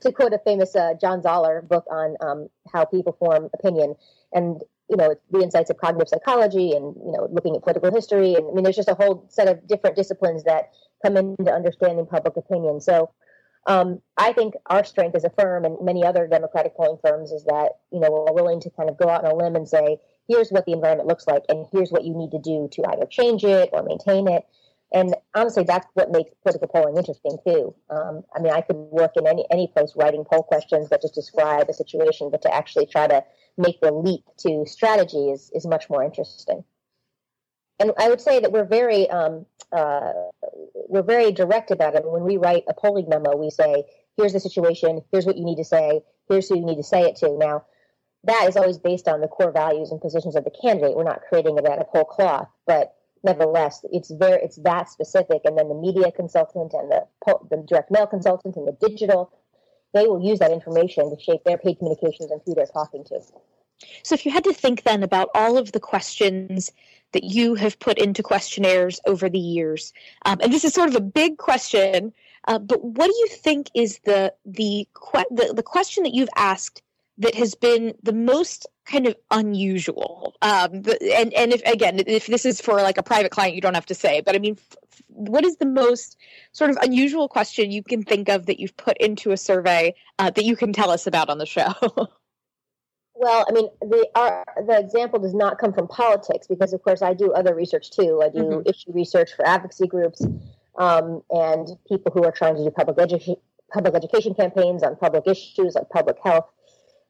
to 0.00 0.12
quote 0.12 0.32
a 0.32 0.38
famous 0.44 0.76
uh, 0.76 0.94
John 1.00 1.22
Zaller 1.22 1.62
book 1.62 1.84
on 1.90 2.16
um, 2.20 2.48
how 2.72 2.84
people 2.84 3.16
form 3.18 3.48
opinion, 3.54 3.94
and 4.32 4.62
you 4.90 4.96
know 4.96 5.14
the 5.30 5.40
insights 5.40 5.70
of 5.70 5.78
cognitive 5.78 6.08
psychology, 6.08 6.72
and 6.72 6.94
you 7.04 7.12
know 7.12 7.28
looking 7.32 7.56
at 7.56 7.62
political 7.62 7.90
history, 7.90 8.34
and 8.34 8.46
I 8.48 8.52
mean 8.52 8.64
there's 8.64 8.76
just 8.76 8.90
a 8.90 8.94
whole 8.94 9.24
set 9.28 9.48
of 9.48 9.66
different 9.66 9.96
disciplines 9.96 10.44
that 10.44 10.72
come 11.02 11.16
into 11.16 11.52
understanding 11.52 12.06
public 12.06 12.36
opinion. 12.36 12.80
So 12.80 13.10
um, 13.66 14.00
I 14.16 14.32
think 14.32 14.54
our 14.66 14.84
strength 14.84 15.16
as 15.16 15.24
a 15.24 15.30
firm 15.30 15.64
and 15.64 15.76
many 15.82 16.04
other 16.04 16.26
democratic 16.26 16.76
polling 16.76 16.98
firms 17.04 17.32
is 17.32 17.44
that 17.44 17.72
you 17.90 18.00
know 18.00 18.10
we're 18.10 18.32
willing 18.32 18.60
to 18.60 18.70
kind 18.70 18.88
of 18.88 18.96
go 18.96 19.08
out 19.08 19.24
on 19.24 19.32
a 19.32 19.34
limb 19.34 19.56
and 19.56 19.68
say 19.68 19.98
here's 20.28 20.50
what 20.50 20.66
the 20.66 20.72
environment 20.72 21.08
looks 21.08 21.26
like, 21.26 21.42
and 21.48 21.66
here's 21.72 21.90
what 21.90 22.04
you 22.04 22.14
need 22.14 22.30
to 22.30 22.38
do 22.38 22.68
to 22.72 22.82
either 22.92 23.06
change 23.06 23.44
it 23.44 23.70
or 23.72 23.82
maintain 23.82 24.28
it. 24.28 24.46
And 24.92 25.16
honestly, 25.34 25.64
that's 25.64 25.86
what 25.94 26.12
makes 26.12 26.30
political 26.42 26.68
polling 26.68 26.96
interesting 26.96 27.38
too. 27.44 27.74
Um, 27.90 28.22
I 28.34 28.40
mean, 28.40 28.52
I 28.52 28.60
could 28.60 28.76
work 28.76 29.12
in 29.16 29.26
any 29.26 29.44
any 29.50 29.66
place 29.66 29.92
writing 29.96 30.24
poll 30.24 30.44
questions 30.44 30.88
that 30.90 31.02
just 31.02 31.14
describe 31.14 31.68
a 31.68 31.74
situation, 31.74 32.30
but 32.30 32.42
to 32.42 32.54
actually 32.54 32.86
try 32.86 33.08
to 33.08 33.24
make 33.58 33.80
the 33.80 33.90
leap 33.90 34.24
to 34.38 34.64
strategy 34.66 35.30
is 35.30 35.50
is 35.54 35.66
much 35.66 35.90
more 35.90 36.04
interesting. 36.04 36.64
And 37.78 37.92
I 37.98 38.08
would 38.08 38.20
say 38.20 38.40
that 38.40 38.52
we're 38.52 38.64
very 38.64 39.08
um, 39.10 39.46
uh, 39.72 40.12
we're 40.88 41.02
very 41.02 41.32
direct 41.32 41.70
about 41.70 41.94
it. 41.94 42.04
When 42.04 42.22
we 42.22 42.36
write 42.36 42.64
a 42.68 42.74
polling 42.74 43.08
memo, 43.08 43.36
we 43.36 43.50
say, 43.50 43.84
"Here's 44.16 44.32
the 44.32 44.40
situation. 44.40 45.02
Here's 45.12 45.26
what 45.26 45.36
you 45.36 45.44
need 45.44 45.56
to 45.56 45.64
say. 45.64 46.02
Here's 46.28 46.48
who 46.48 46.58
you 46.58 46.64
need 46.64 46.76
to 46.76 46.82
say 46.82 47.02
it 47.02 47.16
to." 47.16 47.36
Now, 47.36 47.64
that 48.24 48.46
is 48.48 48.56
always 48.56 48.78
based 48.78 49.08
on 49.08 49.20
the 49.20 49.28
core 49.28 49.52
values 49.52 49.90
and 49.90 50.00
positions 50.00 50.36
of 50.36 50.44
the 50.44 50.50
candidate. 50.50 50.96
We're 50.96 51.04
not 51.04 51.22
creating 51.28 51.58
it 51.58 51.66
out 51.66 51.78
of 51.78 51.86
whole 51.88 52.04
cloth, 52.04 52.48
but 52.66 52.94
nevertheless, 53.22 53.84
it's 53.92 54.10
very 54.10 54.42
it's 54.42 54.56
that 54.56 54.88
specific. 54.88 55.42
And 55.44 55.58
then 55.58 55.68
the 55.68 55.74
media 55.74 56.10
consultant 56.12 56.72
and 56.72 56.90
the 56.90 57.06
the 57.50 57.58
direct 57.68 57.90
mail 57.90 58.06
consultant 58.06 58.56
and 58.56 58.66
the 58.66 58.88
digital, 58.88 59.32
they 59.92 60.06
will 60.06 60.22
use 60.22 60.38
that 60.38 60.50
information 60.50 61.14
to 61.14 61.22
shape 61.22 61.44
their 61.44 61.58
paid 61.58 61.78
communications 61.78 62.30
and 62.30 62.40
who 62.46 62.54
they're 62.54 62.66
talking 62.66 63.04
to. 63.04 63.20
So, 64.02 64.14
if 64.14 64.24
you 64.24 64.32
had 64.32 64.44
to 64.44 64.54
think 64.54 64.84
then 64.84 65.02
about 65.02 65.28
all 65.34 65.58
of 65.58 65.72
the 65.72 65.80
questions 65.80 66.72
that 67.12 67.24
you 67.24 67.54
have 67.54 67.78
put 67.78 67.98
into 67.98 68.22
questionnaires 68.22 69.00
over 69.06 69.28
the 69.28 69.38
years, 69.38 69.92
um, 70.24 70.38
and 70.42 70.52
this 70.52 70.64
is 70.64 70.74
sort 70.74 70.88
of 70.88 70.96
a 70.96 71.00
big 71.00 71.38
question, 71.38 72.12
uh, 72.48 72.58
but 72.58 72.82
what 72.82 73.06
do 73.06 73.16
you 73.16 73.28
think 73.28 73.70
is 73.74 74.00
the 74.04 74.32
the, 74.44 74.86
the 75.30 75.52
the 75.56 75.62
question 75.62 76.04
that 76.04 76.14
you've 76.14 76.28
asked 76.36 76.82
that 77.18 77.34
has 77.34 77.54
been 77.54 77.94
the 78.02 78.12
most 78.12 78.66
kind 78.84 79.06
of 79.06 79.16
unusual? 79.30 80.34
Um, 80.42 80.82
and 81.14 81.32
and 81.34 81.52
if 81.52 81.62
again 81.62 82.00
if 82.06 82.26
this 82.26 82.44
is 82.44 82.60
for 82.60 82.74
like 82.74 82.98
a 82.98 83.02
private 83.02 83.32
client 83.32 83.54
you 83.54 83.60
don't 83.60 83.74
have 83.74 83.86
to 83.86 83.94
say 83.94 84.20
but 84.20 84.34
i 84.34 84.38
mean 84.38 84.56
what 85.08 85.44
is 85.44 85.56
the 85.56 85.66
most 85.66 86.16
sort 86.52 86.70
of 86.70 86.76
unusual 86.82 87.28
question 87.28 87.70
you 87.70 87.82
can 87.82 88.02
think 88.02 88.28
of 88.28 88.46
that 88.46 88.60
you've 88.60 88.76
put 88.76 88.96
into 88.98 89.32
a 89.32 89.36
survey 89.36 89.94
uh, 90.18 90.30
that 90.30 90.44
you 90.44 90.56
can 90.56 90.72
tell 90.72 90.90
us 90.90 91.06
about 91.06 91.28
on 91.30 91.38
the 91.38 91.46
show 91.46 91.72
well 93.16 93.44
i 93.48 93.52
mean 93.52 93.68
the 93.80 94.08
our, 94.14 94.44
the 94.66 94.78
example 94.78 95.18
does 95.18 95.34
not 95.34 95.58
come 95.58 95.72
from 95.72 95.88
politics 95.88 96.46
because 96.46 96.72
of 96.72 96.82
course 96.82 97.02
i 97.02 97.12
do 97.12 97.32
other 97.32 97.54
research 97.54 97.90
too 97.90 98.20
i 98.22 98.28
do 98.28 98.40
mm-hmm. 98.40 98.68
issue 98.68 98.92
research 98.92 99.32
for 99.34 99.46
advocacy 99.46 99.86
groups 99.86 100.24
um, 100.78 101.22
and 101.30 101.68
people 101.88 102.12
who 102.12 102.22
are 102.22 102.32
trying 102.32 102.54
to 102.54 102.62
do 102.62 102.70
public 102.70 102.98
education 102.98 103.36
public 103.72 103.94
education 103.94 104.34
campaigns 104.34 104.82
on 104.82 104.96
public 104.96 105.26
issues 105.26 105.74
like 105.74 105.88
public 105.90 106.16
health 106.22 106.46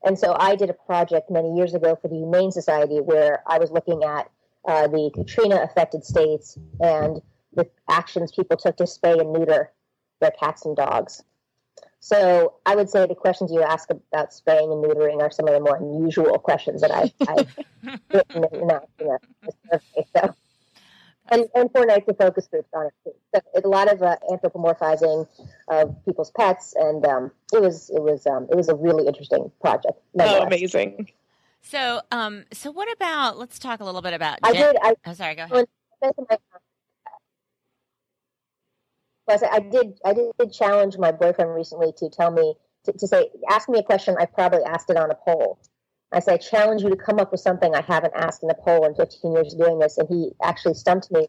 and 0.06 0.16
so 0.18 0.36
I 0.38 0.54
did 0.54 0.70
a 0.70 0.74
project 0.74 1.30
many 1.30 1.56
years 1.56 1.74
ago 1.74 1.98
for 2.00 2.06
the 2.06 2.14
Humane 2.14 2.52
Society 2.52 3.00
where 3.00 3.42
I 3.46 3.58
was 3.58 3.72
looking 3.72 4.04
at 4.04 4.30
uh, 4.64 4.86
the 4.86 5.10
Katrina 5.12 5.62
affected 5.62 6.04
states 6.04 6.56
and 6.80 7.20
the 7.52 7.68
actions 7.88 8.30
people 8.30 8.56
took 8.56 8.76
to 8.76 8.84
spay 8.84 9.18
and 9.20 9.32
neuter 9.32 9.72
their 10.20 10.30
cats 10.30 10.64
and 10.64 10.76
dogs. 10.76 11.24
So 12.06 12.54
I 12.64 12.76
would 12.76 12.88
say 12.88 13.04
the 13.04 13.16
questions 13.16 13.50
you 13.50 13.64
ask 13.64 13.90
about 13.90 14.32
spaying 14.32 14.70
and 14.70 14.84
neutering 14.84 15.20
are 15.22 15.30
some 15.32 15.48
of 15.48 15.54
the 15.54 15.58
more 15.58 15.74
unusual 15.74 16.38
questions 16.38 16.80
that 16.82 16.92
I've, 16.92 17.10
I've 17.26 17.58
written 18.12 18.44
in 18.52 18.68
that 18.68 18.88
survey. 18.96 20.06
So 20.14 20.34
and, 21.32 21.48
and 21.56 21.72
four 21.72 21.84
nights 21.84 22.08
of 22.08 22.16
focus 22.16 22.46
groups 22.46 22.68
on 22.72 22.86
it 22.86 22.92
too. 23.02 23.10
So 23.34 23.40
it's 23.54 23.66
a 23.66 23.68
lot 23.68 23.92
of 23.92 24.02
uh, 24.02 24.18
anthropomorphizing 24.30 25.26
of 25.66 25.96
people's 26.04 26.30
pets, 26.30 26.74
and 26.76 27.04
um, 27.04 27.32
it 27.52 27.60
was 27.60 27.90
it 27.90 28.00
was 28.00 28.24
um, 28.28 28.46
it 28.52 28.54
was 28.54 28.68
a 28.68 28.76
really 28.76 29.08
interesting 29.08 29.50
project. 29.60 29.98
Oh, 30.20 30.42
amazing! 30.42 31.10
So, 31.62 32.02
um, 32.12 32.44
so 32.52 32.70
what 32.70 32.86
about? 32.92 33.36
Let's 33.36 33.58
talk 33.58 33.80
a 33.80 33.84
little 33.84 34.02
bit 34.02 34.14
about. 34.14 34.38
I 34.44 34.52
did. 34.52 34.76
I, 34.80 34.94
oh, 35.06 35.12
sorry. 35.14 35.34
Go 35.34 35.42
ahead. 35.42 35.66
I 39.28 39.60
did. 39.60 39.98
I 40.04 40.12
did 40.12 40.52
challenge 40.52 40.98
my 40.98 41.12
boyfriend 41.12 41.54
recently 41.54 41.92
to 41.98 42.08
tell 42.08 42.30
me 42.30 42.54
to, 42.84 42.92
to 42.92 43.06
say, 43.06 43.28
ask 43.50 43.68
me 43.68 43.78
a 43.78 43.82
question. 43.82 44.16
I 44.18 44.26
probably 44.26 44.62
asked 44.64 44.90
it 44.90 44.96
on 44.96 45.10
a 45.10 45.14
poll. 45.14 45.58
I 46.12 46.20
said, 46.20 46.34
I 46.34 46.36
challenge 46.36 46.82
you 46.82 46.90
to 46.90 46.96
come 46.96 47.18
up 47.18 47.32
with 47.32 47.40
something 47.40 47.74
I 47.74 47.82
haven't 47.82 48.14
asked 48.14 48.42
in 48.42 48.50
a 48.50 48.54
poll 48.54 48.86
in 48.86 48.94
15 48.94 49.32
years 49.32 49.52
of 49.52 49.60
doing 49.60 49.78
this. 49.78 49.98
And 49.98 50.08
he 50.08 50.30
actually 50.42 50.74
stumped 50.74 51.10
me 51.10 51.26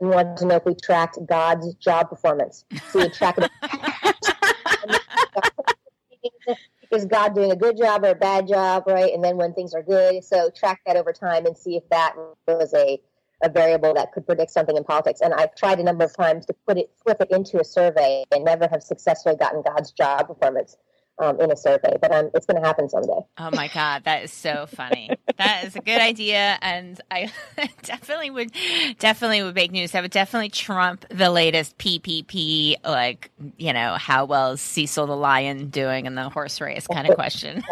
and 0.00 0.10
wanted 0.10 0.36
to 0.38 0.46
know 0.46 0.56
if 0.56 0.64
we 0.64 0.74
tracked 0.74 1.18
God's 1.26 1.74
job 1.74 2.10
performance. 2.10 2.64
So 2.90 3.00
we 3.00 3.08
track 3.08 3.38
it. 3.38 3.50
Is 6.90 7.06
God 7.06 7.34
doing 7.34 7.50
a 7.50 7.56
good 7.56 7.76
job 7.76 8.04
or 8.04 8.10
a 8.10 8.14
bad 8.14 8.46
job, 8.46 8.84
right? 8.86 9.12
And 9.12 9.24
then 9.24 9.36
when 9.36 9.52
things 9.52 9.74
are 9.74 9.82
good, 9.82 10.22
so 10.22 10.48
track 10.50 10.80
that 10.86 10.96
over 10.96 11.12
time 11.12 11.44
and 11.44 11.58
see 11.58 11.76
if 11.76 11.88
that 11.88 12.14
was 12.46 12.72
a, 12.72 13.00
a 13.42 13.48
variable 13.48 13.94
that 13.94 14.12
could 14.12 14.26
predict 14.26 14.50
something 14.50 14.76
in 14.76 14.84
politics. 14.84 15.20
And 15.20 15.34
I've 15.34 15.54
tried 15.54 15.80
a 15.80 15.82
number 15.82 16.04
of 16.04 16.16
times 16.16 16.46
to 16.46 16.54
put 16.66 16.78
it, 16.78 16.90
flip 17.02 17.20
it 17.20 17.30
into 17.30 17.60
a 17.60 17.64
survey 17.64 18.24
and 18.30 18.44
never 18.44 18.68
have 18.68 18.82
successfully 18.82 19.36
gotten 19.36 19.62
God's 19.62 19.92
job 19.92 20.28
performance 20.28 20.76
um, 21.18 21.40
in 21.40 21.50
a 21.50 21.56
survey, 21.56 21.96
but 22.00 22.12
um, 22.12 22.30
it's 22.34 22.46
going 22.46 22.60
to 22.60 22.66
happen 22.66 22.88
someday. 22.88 23.20
Oh 23.38 23.50
my 23.52 23.68
God, 23.68 24.04
that 24.04 24.24
is 24.24 24.32
so 24.32 24.66
funny. 24.66 25.10
that 25.36 25.64
is 25.64 25.76
a 25.76 25.80
good 25.80 26.00
idea, 26.00 26.58
and 26.60 27.00
I 27.10 27.32
definitely 27.82 28.30
would 28.30 28.50
definitely 28.98 29.42
would 29.42 29.54
make 29.54 29.70
news. 29.70 29.94
I 29.94 30.00
would 30.00 30.10
definitely 30.10 30.48
trump 30.48 31.06
the 31.10 31.30
latest 31.30 31.78
PPP, 31.78 32.76
like 32.84 33.30
you 33.56 33.72
know, 33.72 33.94
how 33.94 34.24
well 34.24 34.52
is 34.52 34.60
Cecil 34.60 35.06
the 35.06 35.16
lion 35.16 35.70
doing 35.70 36.06
in 36.06 36.14
the 36.14 36.28
horse 36.28 36.60
race 36.60 36.86
kind 36.86 37.08
of 37.08 37.14
question. 37.16 37.62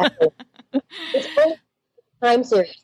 it's 0.73 1.59
time 2.23 2.45
series 2.45 2.83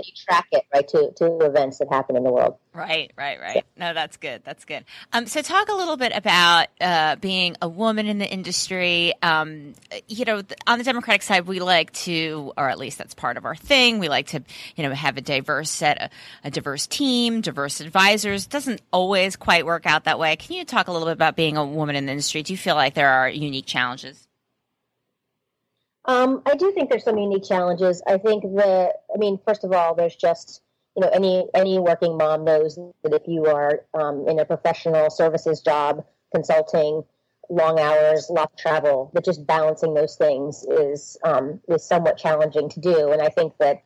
that 0.00 0.06
you 0.06 0.14
track 0.16 0.46
it 0.52 0.64
right 0.72 0.88
to, 0.88 1.12
to 1.16 1.38
events 1.40 1.78
that 1.78 1.88
happen 1.90 2.16
in 2.16 2.24
the 2.24 2.30
world. 2.30 2.56
Right, 2.72 3.12
right, 3.16 3.40
right. 3.40 3.64
No, 3.76 3.92
that's 3.92 4.16
good. 4.16 4.42
That's 4.44 4.64
good. 4.64 4.84
Um, 5.12 5.26
so 5.26 5.42
talk 5.42 5.68
a 5.68 5.74
little 5.74 5.96
bit 5.96 6.12
about 6.14 6.68
uh, 6.80 7.16
being 7.16 7.56
a 7.60 7.68
woman 7.68 8.06
in 8.06 8.18
the 8.18 8.30
industry. 8.30 9.12
Um, 9.22 9.74
you 10.08 10.24
know, 10.24 10.42
on 10.66 10.78
the 10.78 10.84
Democratic 10.84 11.22
side, 11.22 11.46
we 11.46 11.60
like 11.60 11.92
to, 11.92 12.52
or 12.56 12.68
at 12.68 12.78
least 12.78 12.98
that's 12.98 13.14
part 13.14 13.36
of 13.36 13.44
our 13.44 13.56
thing. 13.56 13.98
We 13.98 14.08
like 14.08 14.28
to, 14.28 14.42
you 14.76 14.84
know, 14.84 14.94
have 14.94 15.16
a 15.16 15.20
diverse 15.20 15.70
set, 15.70 16.00
a, 16.00 16.10
a 16.44 16.50
diverse 16.50 16.86
team, 16.86 17.40
diverse 17.40 17.80
advisors. 17.80 18.44
It 18.44 18.50
doesn't 18.50 18.80
always 18.92 19.36
quite 19.36 19.66
work 19.66 19.86
out 19.86 20.04
that 20.04 20.18
way. 20.18 20.36
Can 20.36 20.56
you 20.56 20.64
talk 20.64 20.88
a 20.88 20.92
little 20.92 21.06
bit 21.06 21.12
about 21.12 21.36
being 21.36 21.56
a 21.56 21.64
woman 21.64 21.96
in 21.96 22.06
the 22.06 22.12
industry? 22.12 22.42
Do 22.42 22.52
you 22.52 22.58
feel 22.58 22.76
like 22.76 22.94
there 22.94 23.10
are 23.10 23.28
unique 23.28 23.66
challenges? 23.66 24.28
Um, 26.06 26.42
I 26.46 26.54
do 26.54 26.72
think 26.72 26.90
there's 26.90 27.04
some 27.04 27.18
unique 27.18 27.44
challenges. 27.44 28.02
I 28.06 28.18
think 28.18 28.42
that, 28.56 29.02
I 29.14 29.18
mean, 29.18 29.38
first 29.46 29.64
of 29.64 29.72
all, 29.72 29.94
there's 29.94 30.16
just, 30.16 30.62
you 30.96 31.02
know, 31.02 31.08
any 31.10 31.46
any 31.54 31.78
working 31.78 32.16
mom 32.16 32.44
knows 32.44 32.76
that 33.02 33.12
if 33.12 33.22
you 33.26 33.46
are 33.46 33.84
um, 33.94 34.26
in 34.26 34.38
a 34.38 34.44
professional 34.44 35.10
services 35.10 35.60
job, 35.60 36.04
consulting, 36.34 37.04
long 37.50 37.78
hours, 37.78 38.30
lot 38.30 38.50
of 38.50 38.56
travel, 38.56 39.10
that 39.14 39.24
just 39.24 39.46
balancing 39.46 39.94
those 39.94 40.16
things 40.16 40.64
is 40.64 41.18
um, 41.24 41.60
is 41.68 41.84
somewhat 41.84 42.16
challenging 42.16 42.68
to 42.70 42.80
do. 42.80 43.12
And 43.12 43.20
I 43.20 43.28
think 43.28 43.52
that 43.58 43.82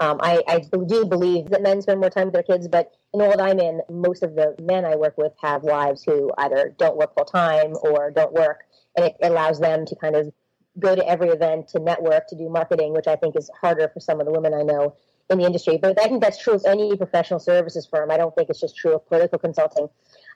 um, 0.00 0.18
I, 0.22 0.42
I, 0.46 0.60
do 0.60 1.04
believe 1.04 1.50
that 1.50 1.60
men 1.60 1.82
spend 1.82 1.98
more 1.98 2.08
time 2.08 2.26
with 2.26 2.34
their 2.34 2.44
kids, 2.44 2.68
but 2.68 2.92
in 3.12 3.18
the 3.18 3.24
world 3.24 3.40
I'm 3.40 3.58
in, 3.58 3.80
most 3.90 4.22
of 4.22 4.36
the 4.36 4.54
men 4.60 4.84
I 4.84 4.94
work 4.94 5.18
with 5.18 5.32
have 5.42 5.64
wives 5.64 6.04
who 6.04 6.30
either 6.38 6.72
don't 6.78 6.96
work 6.96 7.16
full 7.16 7.24
time 7.24 7.74
or 7.82 8.12
don't 8.12 8.32
work, 8.32 8.60
and 8.96 9.06
it 9.06 9.16
allows 9.22 9.58
them 9.58 9.84
to 9.86 9.96
kind 9.96 10.14
of 10.14 10.32
go 10.78 10.94
to 10.94 11.06
every 11.06 11.28
event 11.28 11.68
to 11.68 11.78
network 11.78 12.28
to 12.28 12.36
do 12.36 12.48
marketing, 12.48 12.92
which 12.92 13.06
I 13.06 13.16
think 13.16 13.36
is 13.36 13.50
harder 13.60 13.88
for 13.88 14.00
some 14.00 14.20
of 14.20 14.26
the 14.26 14.32
women 14.32 14.54
I 14.54 14.62
know 14.62 14.94
in 15.30 15.38
the 15.38 15.44
industry. 15.44 15.78
But 15.80 16.00
I 16.00 16.04
think 16.04 16.22
that's 16.22 16.38
true 16.38 16.54
of 16.54 16.64
any 16.66 16.96
professional 16.96 17.40
services 17.40 17.86
firm. 17.86 18.10
I 18.10 18.16
don't 18.16 18.34
think 18.34 18.50
it's 18.50 18.60
just 18.60 18.76
true 18.76 18.94
of 18.94 19.06
political 19.08 19.38
consulting. 19.38 19.88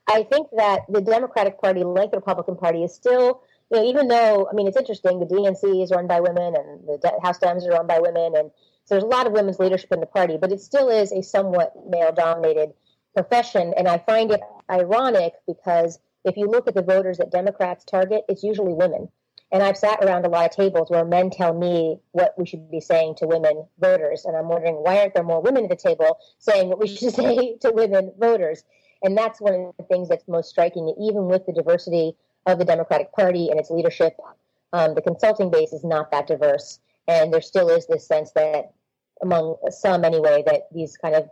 I 0.08 0.24
think 0.24 0.48
that 0.56 0.80
the 0.88 1.00
Democratic 1.00 1.60
Party, 1.60 1.84
like 1.84 2.10
the 2.10 2.18
Republican 2.18 2.56
Party, 2.56 2.82
is 2.82 2.94
still, 2.94 3.42
you 3.70 3.78
know, 3.78 3.84
even 3.84 4.08
though, 4.08 4.48
I 4.50 4.54
mean, 4.54 4.66
it's 4.66 4.76
interesting, 4.76 5.20
the 5.20 5.26
DNC 5.26 5.82
is 5.82 5.90
run 5.90 6.06
by 6.06 6.20
women 6.20 6.54
and 6.56 6.86
the 6.86 7.12
House 7.22 7.38
Dems 7.38 7.66
are 7.66 7.70
run 7.70 7.86
by 7.86 8.00
women. 8.00 8.34
And 8.36 8.50
so 8.84 8.94
there's 8.94 9.04
a 9.04 9.06
lot 9.06 9.26
of 9.26 9.32
women's 9.32 9.58
leadership 9.58 9.92
in 9.92 10.00
the 10.00 10.06
party, 10.06 10.36
but 10.40 10.52
it 10.52 10.60
still 10.60 10.88
is 10.88 11.12
a 11.12 11.22
somewhat 11.22 11.72
male 11.88 12.12
dominated 12.12 12.72
profession. 13.14 13.72
And 13.76 13.86
I 13.88 13.98
find 13.98 14.32
it 14.32 14.40
ironic 14.68 15.34
because 15.46 15.98
if 16.24 16.36
you 16.36 16.48
look 16.48 16.68
at 16.68 16.74
the 16.74 16.82
voters 16.82 17.18
that 17.18 17.30
Democrats 17.30 17.84
target, 17.84 18.22
it's 18.28 18.42
usually 18.42 18.74
women. 18.74 19.08
And 19.52 19.62
I've 19.62 19.76
sat 19.76 20.02
around 20.02 20.24
a 20.24 20.30
lot 20.30 20.46
of 20.46 20.56
tables 20.56 20.90
where 20.90 21.04
men 21.04 21.28
tell 21.28 21.52
me 21.52 21.98
what 22.12 22.34
we 22.38 22.46
should 22.46 22.70
be 22.70 22.80
saying 22.80 23.16
to 23.16 23.26
women 23.26 23.66
voters. 23.78 24.24
And 24.24 24.34
I'm 24.34 24.48
wondering 24.48 24.76
why 24.76 24.98
aren't 24.98 25.12
there 25.12 25.22
more 25.22 25.42
women 25.42 25.64
at 25.64 25.70
the 25.70 25.76
table 25.76 26.18
saying 26.38 26.70
what 26.70 26.80
we 26.80 26.88
should 26.88 27.14
say 27.14 27.56
to 27.60 27.70
women 27.70 28.12
voters? 28.18 28.64
And 29.02 29.16
that's 29.16 29.40
one 29.40 29.54
of 29.54 29.74
the 29.76 29.84
things 29.84 30.08
that's 30.08 30.26
most 30.26 30.48
striking, 30.48 30.94
even 30.98 31.26
with 31.26 31.44
the 31.44 31.52
diversity 31.52 32.16
of 32.46 32.58
the 32.58 32.64
Democratic 32.64 33.12
Party 33.12 33.50
and 33.50 33.60
its 33.60 33.70
leadership, 33.70 34.16
um, 34.72 34.94
the 34.94 35.02
consulting 35.02 35.50
base 35.50 35.72
is 35.72 35.84
not 35.84 36.10
that 36.10 36.26
diverse. 36.26 36.80
And 37.06 37.32
there 37.32 37.42
still 37.42 37.68
is 37.68 37.86
this 37.86 38.06
sense 38.06 38.32
that, 38.32 38.72
among 39.20 39.56
some 39.68 40.04
anyway, 40.04 40.42
that 40.46 40.68
these 40.72 40.96
kind 40.96 41.14
of 41.14 41.28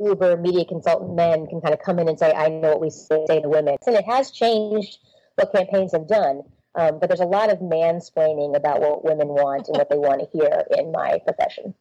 uber 0.00 0.36
media 0.36 0.64
consultant 0.64 1.14
men 1.14 1.46
can 1.46 1.60
kind 1.60 1.74
of 1.74 1.80
come 1.80 1.98
in 1.98 2.08
and 2.08 2.18
say, 2.18 2.32
I 2.32 2.48
know 2.48 2.70
what 2.70 2.80
we 2.80 2.90
say 2.90 3.24
to 3.26 3.48
women. 3.48 3.76
And 3.86 3.96
it 3.96 4.04
has 4.04 4.30
changed 4.30 4.98
what 5.36 5.52
campaigns 5.52 5.92
have 5.92 6.08
done. 6.08 6.42
Um, 6.74 6.98
but 6.98 7.08
there's 7.08 7.20
a 7.20 7.26
lot 7.26 7.50
of 7.50 7.58
mansplaining 7.58 8.56
about 8.56 8.80
what 8.80 9.04
women 9.04 9.28
want 9.28 9.68
and 9.68 9.76
what 9.76 9.90
they 9.90 9.98
want 9.98 10.20
to 10.20 10.38
hear 10.38 10.64
in 10.78 10.92
my 10.92 11.18
profession. 11.24 11.74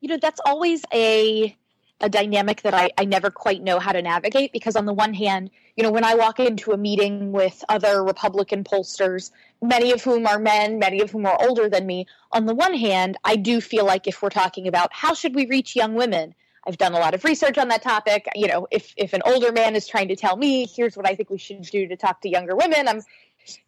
You 0.00 0.08
know, 0.08 0.18
that's 0.18 0.40
always 0.44 0.82
a 0.92 1.56
a 2.02 2.08
dynamic 2.08 2.62
that 2.62 2.74
I, 2.74 2.90
I 2.98 3.04
never 3.04 3.30
quite 3.30 3.62
know 3.62 3.78
how 3.78 3.92
to 3.92 4.02
navigate 4.02 4.52
because 4.52 4.74
on 4.74 4.86
the 4.86 4.92
one 4.92 5.14
hand, 5.14 5.50
you 5.76 5.84
know, 5.84 5.92
when 5.92 6.04
I 6.04 6.16
walk 6.16 6.40
into 6.40 6.72
a 6.72 6.76
meeting 6.76 7.30
with 7.30 7.64
other 7.68 8.02
Republican 8.02 8.64
pollsters, 8.64 9.30
many 9.62 9.92
of 9.92 10.02
whom 10.02 10.26
are 10.26 10.40
men, 10.40 10.80
many 10.80 11.00
of 11.00 11.12
whom 11.12 11.26
are 11.26 11.38
older 11.40 11.68
than 11.68 11.86
me, 11.86 12.06
on 12.32 12.46
the 12.46 12.54
one 12.54 12.74
hand, 12.74 13.16
I 13.24 13.36
do 13.36 13.60
feel 13.60 13.86
like 13.86 14.08
if 14.08 14.20
we're 14.20 14.30
talking 14.30 14.66
about 14.66 14.92
how 14.92 15.14
should 15.14 15.34
we 15.34 15.46
reach 15.46 15.76
young 15.76 15.94
women, 15.94 16.34
I've 16.66 16.78
done 16.78 16.92
a 16.92 16.98
lot 16.98 17.14
of 17.14 17.24
research 17.24 17.58
on 17.58 17.68
that 17.68 17.82
topic. 17.82 18.28
You 18.34 18.48
know, 18.48 18.66
if 18.70 18.92
if 18.96 19.12
an 19.12 19.22
older 19.24 19.52
man 19.52 19.74
is 19.74 19.86
trying 19.86 20.08
to 20.08 20.16
tell 20.16 20.36
me, 20.36 20.66
here's 20.66 20.96
what 20.96 21.08
I 21.08 21.14
think 21.14 21.30
we 21.30 21.38
should 21.38 21.62
do 21.62 21.88
to 21.88 21.96
talk 21.96 22.20
to 22.22 22.28
younger 22.28 22.54
women, 22.54 22.88
I'm 22.88 23.02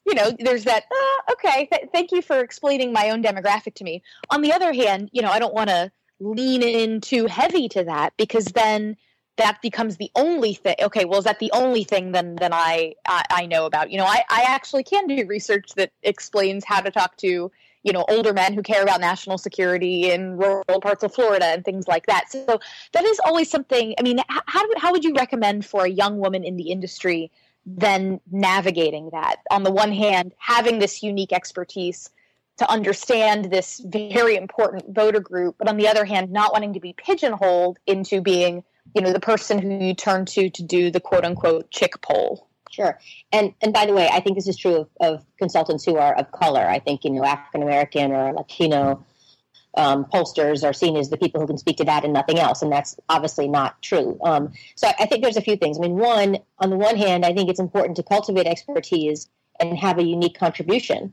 you 0.04 0.14
know, 0.14 0.30
there's 0.38 0.64
that, 0.64 0.84
uh, 0.90 1.32
okay, 1.32 1.66
th- 1.66 1.88
thank 1.92 2.12
you 2.12 2.22
for 2.22 2.40
explaining 2.40 2.92
my 2.92 3.10
own 3.10 3.22
demographic 3.22 3.74
to 3.74 3.84
me. 3.84 4.02
On 4.30 4.42
the 4.42 4.52
other 4.52 4.72
hand, 4.72 5.10
you 5.12 5.22
know, 5.22 5.30
I 5.30 5.38
don't 5.38 5.54
want 5.54 5.70
to 5.70 5.90
lean 6.20 6.62
in 6.62 7.00
too 7.00 7.26
heavy 7.26 7.68
to 7.70 7.84
that 7.84 8.12
because 8.16 8.46
then 8.46 8.96
that 9.36 9.60
becomes 9.62 9.96
the 9.96 10.10
only 10.14 10.54
thing. 10.54 10.76
Okay, 10.80 11.04
well, 11.04 11.18
is 11.18 11.24
that 11.24 11.40
the 11.40 11.50
only 11.52 11.84
thing 11.84 12.12
then 12.12 12.36
then 12.36 12.52
I, 12.52 12.94
I, 13.06 13.24
I 13.30 13.46
know 13.46 13.66
about? 13.66 13.90
You 13.90 13.98
know, 13.98 14.04
I, 14.04 14.22
I 14.30 14.44
actually 14.46 14.84
can 14.84 15.06
do 15.06 15.26
research 15.26 15.70
that 15.76 15.90
explains 16.02 16.64
how 16.64 16.80
to 16.80 16.90
talk 16.90 17.16
to 17.18 17.50
you 17.82 17.92
know 17.92 18.04
older 18.08 18.32
men 18.32 18.54
who 18.54 18.62
care 18.62 18.82
about 18.82 19.00
national 19.00 19.38
security 19.38 20.10
in 20.10 20.36
rural 20.36 20.80
parts 20.80 21.02
of 21.02 21.12
Florida 21.12 21.46
and 21.46 21.64
things 21.64 21.88
like 21.88 22.06
that. 22.06 22.30
So 22.30 22.60
that 22.92 23.04
is 23.04 23.20
always 23.24 23.50
something. 23.50 23.94
I 23.98 24.02
mean, 24.02 24.20
how 24.28 24.64
how 24.76 24.92
would 24.92 25.04
you 25.04 25.14
recommend 25.14 25.66
for 25.66 25.84
a 25.84 25.90
young 25.90 26.18
woman 26.18 26.44
in 26.44 26.56
the 26.56 26.70
industry 26.70 27.32
then 27.66 28.20
navigating 28.30 29.10
that? 29.12 29.36
On 29.50 29.62
the 29.62 29.70
one 29.70 29.92
hand, 29.92 30.32
having 30.38 30.78
this 30.78 31.02
unique 31.02 31.32
expertise 31.32 32.10
to 32.58 32.70
understand 32.70 33.46
this 33.46 33.80
very 33.84 34.36
important 34.36 34.94
voter 34.94 35.20
group, 35.20 35.56
but 35.58 35.68
on 35.68 35.76
the 35.76 35.88
other 35.88 36.04
hand, 36.04 36.30
not 36.30 36.52
wanting 36.52 36.74
to 36.74 36.80
be 36.80 36.92
pigeonholed 36.92 37.78
into 37.86 38.20
being, 38.20 38.62
you 38.94 39.02
know, 39.02 39.12
the 39.12 39.20
person 39.20 39.58
who 39.58 39.84
you 39.84 39.94
turn 39.94 40.24
to 40.26 40.50
to 40.50 40.62
do 40.62 40.90
the 40.90 41.00
quote 41.00 41.24
unquote 41.24 41.70
chick 41.70 42.00
poll. 42.00 42.48
Sure. 42.70 42.98
And 43.32 43.54
and 43.60 43.72
by 43.72 43.86
the 43.86 43.92
way, 43.92 44.08
I 44.12 44.20
think 44.20 44.36
this 44.36 44.48
is 44.48 44.56
true 44.56 44.76
of, 44.76 44.88
of 45.00 45.24
consultants 45.38 45.84
who 45.84 45.96
are 45.96 46.14
of 46.14 46.30
color. 46.32 46.66
I 46.66 46.78
think, 46.78 47.04
you 47.04 47.10
know, 47.10 47.24
African 47.24 47.62
American 47.62 48.12
or 48.12 48.32
Latino 48.32 49.04
um, 49.76 50.04
pollsters 50.04 50.64
are 50.64 50.72
seen 50.72 50.96
as 50.96 51.10
the 51.10 51.16
people 51.16 51.40
who 51.40 51.46
can 51.46 51.58
speak 51.58 51.76
to 51.78 51.84
that 51.84 52.04
and 52.04 52.12
nothing 52.12 52.38
else, 52.38 52.62
and 52.62 52.70
that's 52.70 52.96
obviously 53.08 53.48
not 53.48 53.80
true. 53.82 54.18
Um, 54.22 54.52
so 54.76 54.88
I, 54.98 55.06
think 55.06 55.22
there's 55.22 55.36
a 55.36 55.42
few 55.42 55.56
things. 55.56 55.78
I 55.78 55.80
mean, 55.80 55.96
one, 55.96 56.38
on 56.58 56.70
the 56.70 56.76
one 56.76 56.96
hand, 56.96 57.24
I 57.24 57.32
think 57.32 57.48
it's 57.50 57.60
important 57.60 57.96
to 57.96 58.02
cultivate 58.02 58.46
expertise 58.46 59.28
and 59.60 59.76
have 59.78 59.98
a 59.98 60.04
unique 60.04 60.38
contribution. 60.38 61.12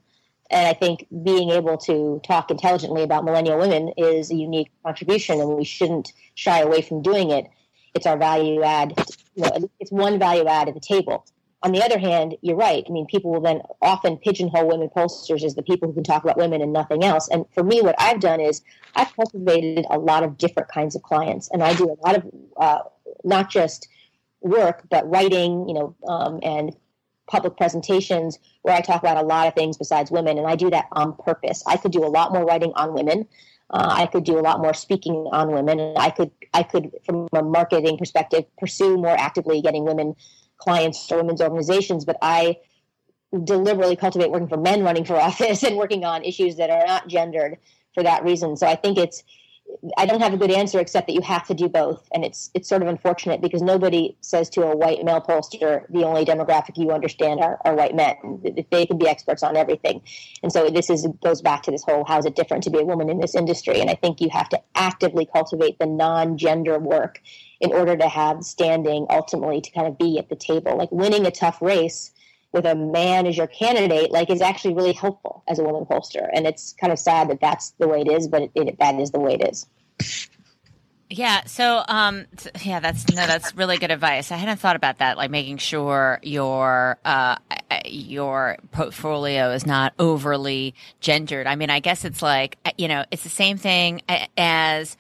And 0.50 0.67
I 0.67 0.74
think 0.74 1.08
being 1.24 1.50
able 1.52 1.78
to 1.80 2.21
talk 2.26 2.52
intelligently 2.52 3.04
about 3.04 3.24
millennial 3.24 3.58
women 3.58 3.93
is 3.97 4.32
a 4.32 4.36
unique 4.36 4.69
contribution, 4.84 5.39
and 5.39 5.56
we 5.56 5.63
shouldn't 5.63 6.12
shy 6.36 6.60
away 6.60 6.82
from 6.82 7.02
doing 7.02 7.32
it. 7.32 7.47
It's 7.95 8.06
our 8.06 8.17
value 8.17 8.62
add. 8.62 8.93
You 9.36 9.43
know, 9.43 9.69
it's 9.80 9.91
one 9.91 10.19
value 10.19 10.45
add 10.45 10.67
at 10.67 10.74
the 10.74 10.82
table. 10.82 11.26
On 11.63 11.71
the 11.71 11.84
other 11.84 12.00
hand, 12.00 12.36
you're 12.41 12.56
right. 12.56 12.84
I 12.88 12.91
mean, 12.91 13.06
people 13.06 13.32
will 13.32 13.41
then 13.41 13.62
often 13.82 14.17
pigeonhole 14.17 14.67
women 14.67 14.89
pollsters 14.89 15.43
as 15.43 15.54
the 15.54 15.62
people 15.62 15.88
who 15.88 15.93
can 15.93 16.04
talk 16.04 16.24
about 16.24 16.38
women 16.38 16.62
and 16.62 16.74
nothing 16.74 17.04
else. 17.04 17.28
And 17.28 17.45
for 17.54 17.63
me, 17.63 17.82
what 17.82 17.95
I've 18.00 18.19
done 18.19 18.39
is 18.39 18.63
I've 18.95 19.15
cultivated 19.15 19.86
a 19.91 20.00
lot 20.00 20.24
of 20.24 20.38
different 20.38 20.69
kinds 20.69 20.95
of 20.95 21.04
clients, 21.04 21.50
and 21.52 21.62
I 21.62 21.76
do 21.76 21.86
a 21.86 21.97
lot 22.06 22.17
of 22.17 22.26
uh, 22.58 22.80
not 23.24 23.52
just 23.52 23.88
work, 24.41 24.84
but 24.89 25.08
writing, 25.08 25.67
you 25.67 25.76
know, 25.76 25.95
um, 26.08 26.39
and 26.41 26.76
public 27.28 27.56
presentations 27.58 28.39
where 28.63 28.76
I 28.76 28.82
talk 28.82 29.02
about 29.02 29.17
a 29.17 29.21
lot 29.26 29.47
of 29.47 29.54
things 29.54 29.78
besides 29.78 30.10
women, 30.10 30.39
and 30.39 30.47
I 30.47 30.56
do 30.56 30.71
that 30.71 30.88
on 30.93 31.15
purpose. 31.15 31.63
I 31.67 31.78
could 31.78 31.91
do 31.91 32.04
a 32.04 32.10
lot 32.10 32.34
more 32.34 32.43
writing 32.43 32.74
on 32.76 32.93
women. 32.93 33.28
Uh, 33.69 33.88
I 33.89 34.06
could 34.08 34.26
do 34.26 34.38
a 34.38 34.41
lot 34.41 34.60
more 34.60 34.74
speaking 34.74 35.30
on 35.32 35.52
women, 35.52 35.93
I 35.95 36.10
could, 36.10 36.32
I 36.54 36.63
could, 36.63 36.91
from 37.06 37.30
a 37.32 37.41
marketing 37.41 37.97
perspective, 37.97 38.43
pursue 38.58 38.97
more 38.97 39.15
actively 39.17 39.62
getting 39.62 39.86
women 39.86 40.15
clients 40.62 41.12
or 41.12 41.17
women's 41.17 41.41
organizations. 41.41 42.06
But 42.06 42.17
I 42.21 42.58
deliberately 43.43 43.95
cultivate 43.95 44.32
working 44.32 44.47
for 44.47 44.58
men 44.58 44.84
running 44.84 45.06
for 45.06 45.15
office 45.19 45.63
and 45.63 45.78
working 45.78 46.06
on 46.06 46.24
issues 46.24 46.56
that 46.58 46.69
are 46.69 46.86
not 46.86 47.08
gendered 47.08 47.58
for 47.93 48.04
that 48.04 48.24
reason. 48.24 48.56
So 48.56 48.67
I 48.67 48.76
think 48.76 48.97
it's 48.97 49.24
I 49.97 50.05
don't 50.05 50.21
have 50.21 50.34
a 50.34 50.38
good 50.38 50.51
answer 50.51 50.79
except 50.79 51.07
that 51.07 51.13
you 51.13 51.21
have 51.21 51.47
to 51.47 51.53
do 51.53 51.67
both, 51.67 52.07
and 52.13 52.23
it's 52.25 52.51
it's 52.53 52.67
sort 52.67 52.81
of 52.81 52.88
unfortunate 52.88 53.41
because 53.41 53.62
nobody 53.62 54.15
says 54.21 54.49
to 54.51 54.63
a 54.63 54.75
white 54.75 55.03
male 55.03 55.21
pollster 55.21 55.86
the 55.89 56.03
only 56.03 56.25
demographic 56.25 56.77
you 56.77 56.91
understand 56.91 57.39
are, 57.39 57.60
are 57.65 57.75
white 57.75 57.95
men. 57.95 58.15
They 58.69 58.86
can 58.86 58.97
be 58.97 59.07
experts 59.07 59.43
on 59.43 59.55
everything, 59.55 60.01
and 60.43 60.51
so 60.51 60.69
this 60.69 60.89
is 60.89 61.07
goes 61.23 61.41
back 61.41 61.63
to 61.63 61.71
this 61.71 61.84
whole 61.84 62.03
how 62.03 62.19
is 62.19 62.25
it 62.25 62.36
different 62.36 62.63
to 62.63 62.69
be 62.69 62.79
a 62.79 62.86
woman 62.86 63.10
in 63.10 63.19
this 63.19 63.36
industry? 63.36 63.79
And 63.79 63.89
I 63.89 63.95
think 63.95 64.21
you 64.21 64.29
have 64.29 64.49
to 64.49 64.62
actively 64.75 65.25
cultivate 65.25 65.79
the 65.79 65.86
non-gender 65.86 66.79
work 66.79 67.21
in 67.60 67.71
order 67.71 67.95
to 67.95 68.07
have 68.07 68.43
standing 68.43 69.05
ultimately 69.10 69.62
to 69.62 69.71
kind 69.71 69.88
of 69.88 69.97
be 69.97 70.17
at 70.17 70.29
the 70.29 70.36
table. 70.36 70.77
Like 70.77 70.91
winning 70.91 71.25
a 71.25 71.31
tough 71.31 71.62
race 71.62 72.12
with 72.51 72.65
a 72.65 72.75
man 72.75 73.25
as 73.27 73.37
your 73.37 73.47
candidate, 73.47 74.11
like 74.11 74.29
is 74.29 74.41
actually 74.41 74.73
really 74.73 74.93
helpful 74.93 75.43
as 75.47 75.59
a 75.59 75.63
woman 75.63 75.85
pollster. 75.85 76.29
And 76.33 76.45
it's 76.45 76.73
kind 76.73 76.91
of 76.91 76.99
sad 76.99 77.29
that 77.29 77.39
that's 77.39 77.71
the 77.71 77.87
way 77.87 78.01
it 78.01 78.11
is, 78.11 78.27
but 78.27 78.43
it, 78.43 78.51
it, 78.55 78.79
that 78.79 78.99
is 78.99 79.11
the 79.11 79.19
way 79.19 79.35
it 79.35 79.47
is. 79.47 79.67
Yeah. 81.09 81.43
So, 81.45 81.83
um, 81.89 82.25
yeah, 82.63 82.79
that's 82.79 83.09
no, 83.09 83.27
that's 83.27 83.53
really 83.55 83.77
good 83.77 83.91
advice. 83.91 84.31
I 84.31 84.37
hadn't 84.37 84.57
thought 84.57 84.77
about 84.77 84.99
that, 84.99 85.17
like 85.17 85.29
making 85.29 85.57
sure 85.57 86.19
your 86.23 86.97
uh, 87.03 87.35
your 87.85 88.57
portfolio 88.71 89.51
is 89.51 89.65
not 89.65 89.93
overly 89.99 90.73
gendered. 91.01 91.47
I 91.47 91.55
mean, 91.57 91.69
I 91.69 91.81
guess 91.81 92.05
it's 92.05 92.21
like 92.21 92.57
you 92.77 92.87
know, 92.87 93.03
it's 93.11 93.23
the 93.23 93.29
same 93.29 93.57
thing 93.57 94.01
as 94.37 94.95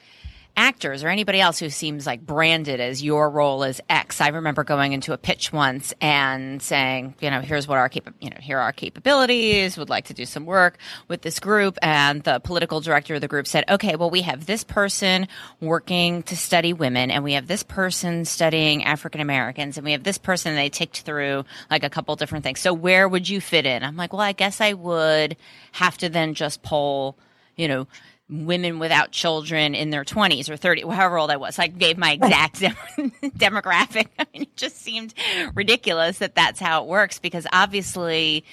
actors 0.55 1.03
or 1.03 1.07
anybody 1.07 1.39
else 1.39 1.59
who 1.59 1.69
seems 1.69 2.05
like 2.05 2.25
branded 2.25 2.79
as 2.79 3.03
your 3.03 3.29
role 3.29 3.63
is 3.63 3.81
X. 3.89 4.21
I 4.21 4.29
remember 4.29 4.63
going 4.63 4.93
into 4.93 5.13
a 5.13 5.17
pitch 5.17 5.53
once 5.53 5.93
and 6.01 6.61
saying, 6.61 7.15
you 7.19 7.31
know, 7.31 7.41
here's 7.41 7.67
what 7.67 7.77
our 7.77 7.89
cap- 7.89 8.13
you 8.19 8.29
know, 8.29 8.37
here 8.39 8.57
are 8.57 8.61
our 8.61 8.73
capabilities, 8.73 9.77
would 9.77 9.89
like 9.89 10.05
to 10.05 10.13
do 10.13 10.25
some 10.25 10.45
work 10.45 10.77
with 11.07 11.21
this 11.21 11.39
group 11.39 11.77
and 11.81 12.23
the 12.23 12.39
political 12.39 12.81
director 12.81 13.15
of 13.15 13.21
the 13.21 13.27
group 13.27 13.47
said, 13.47 13.63
"Okay, 13.69 13.95
well 13.95 14.09
we 14.09 14.21
have 14.21 14.45
this 14.45 14.63
person 14.63 15.27
working 15.59 16.23
to 16.23 16.35
study 16.35 16.73
women 16.73 17.11
and 17.11 17.23
we 17.23 17.33
have 17.33 17.47
this 17.47 17.63
person 17.63 18.25
studying 18.25 18.83
African 18.83 19.21
Americans 19.21 19.77
and 19.77 19.85
we 19.85 19.93
have 19.93 20.03
this 20.03 20.17
person 20.17 20.55
they 20.55 20.69
ticked 20.69 21.01
through 21.01 21.45
like 21.69 21.83
a 21.83 21.89
couple 21.89 22.15
different 22.15 22.43
things. 22.43 22.59
So 22.59 22.73
where 22.73 23.07
would 23.07 23.27
you 23.29 23.41
fit 23.41 23.65
in?" 23.65 23.83
I'm 23.83 23.97
like, 23.97 24.13
"Well, 24.13 24.21
I 24.21 24.33
guess 24.33 24.61
I 24.61 24.73
would 24.73 25.37
have 25.73 25.97
to 25.99 26.09
then 26.09 26.33
just 26.33 26.61
poll, 26.61 27.17
you 27.55 27.67
know, 27.67 27.87
women 28.31 28.79
without 28.79 29.11
children 29.11 29.75
in 29.75 29.89
their 29.89 30.05
20s 30.05 30.49
or 30.49 30.55
30 30.55 30.83
however 30.83 31.17
old 31.17 31.29
i 31.29 31.35
was. 31.35 31.59
I 31.59 31.67
gave 31.67 31.97
my 31.97 32.13
exact 32.13 32.55
demographic. 33.37 34.07
I 34.19 34.25
mean, 34.33 34.43
it 34.43 34.55
just 34.55 34.81
seemed 34.81 35.13
ridiculous 35.53 36.19
that 36.19 36.33
that's 36.33 36.59
how 36.59 36.83
it 36.83 36.87
works 36.87 37.19
because 37.19 37.45
obviously 37.51 38.45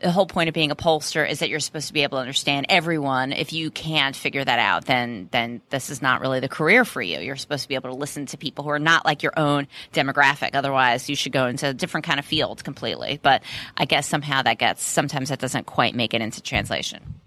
the 0.00 0.10
whole 0.10 0.26
point 0.26 0.48
of 0.48 0.54
being 0.54 0.70
a 0.70 0.76
pollster 0.76 1.28
is 1.28 1.38
that 1.40 1.48
you're 1.50 1.60
supposed 1.60 1.88
to 1.88 1.92
be 1.92 2.02
able 2.02 2.16
to 2.16 2.22
understand 2.22 2.66
everyone. 2.70 3.32
If 3.32 3.52
you 3.52 3.70
can't 3.70 4.16
figure 4.16 4.44
that 4.44 4.58
out 4.58 4.86
then 4.86 5.28
then 5.32 5.60
this 5.68 5.90
is 5.90 6.00
not 6.00 6.22
really 6.22 6.40
the 6.40 6.48
career 6.48 6.86
for 6.86 7.02
you. 7.02 7.18
You're 7.18 7.36
supposed 7.36 7.62
to 7.62 7.68
be 7.68 7.74
able 7.74 7.90
to 7.90 7.96
listen 7.96 8.24
to 8.26 8.38
people 8.38 8.64
who 8.64 8.70
are 8.70 8.78
not 8.78 9.04
like 9.04 9.22
your 9.22 9.38
own 9.38 9.68
demographic. 9.92 10.54
Otherwise 10.54 11.10
you 11.10 11.16
should 11.16 11.32
go 11.32 11.46
into 11.46 11.68
a 11.68 11.74
different 11.74 12.06
kind 12.06 12.18
of 12.18 12.24
field 12.24 12.64
completely. 12.64 13.20
But 13.22 13.42
i 13.76 13.84
guess 13.84 14.08
somehow 14.08 14.40
that 14.42 14.58
gets 14.58 14.82
sometimes 14.82 15.28
that 15.28 15.40
doesn't 15.40 15.66
quite 15.66 15.94
make 15.94 16.14
it 16.14 16.22
into 16.22 16.40
translation 16.40 17.20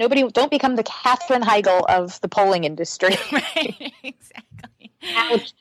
Nobody, 0.00 0.26
don't 0.30 0.50
become 0.50 0.76
the 0.76 0.82
Katherine 0.82 1.42
Heigl 1.42 1.84
of 1.86 2.18
the 2.22 2.28
polling 2.28 2.64
industry. 2.64 3.16
right, 3.32 3.92
exactly. 4.02 4.92
Ouch. 5.14 5.52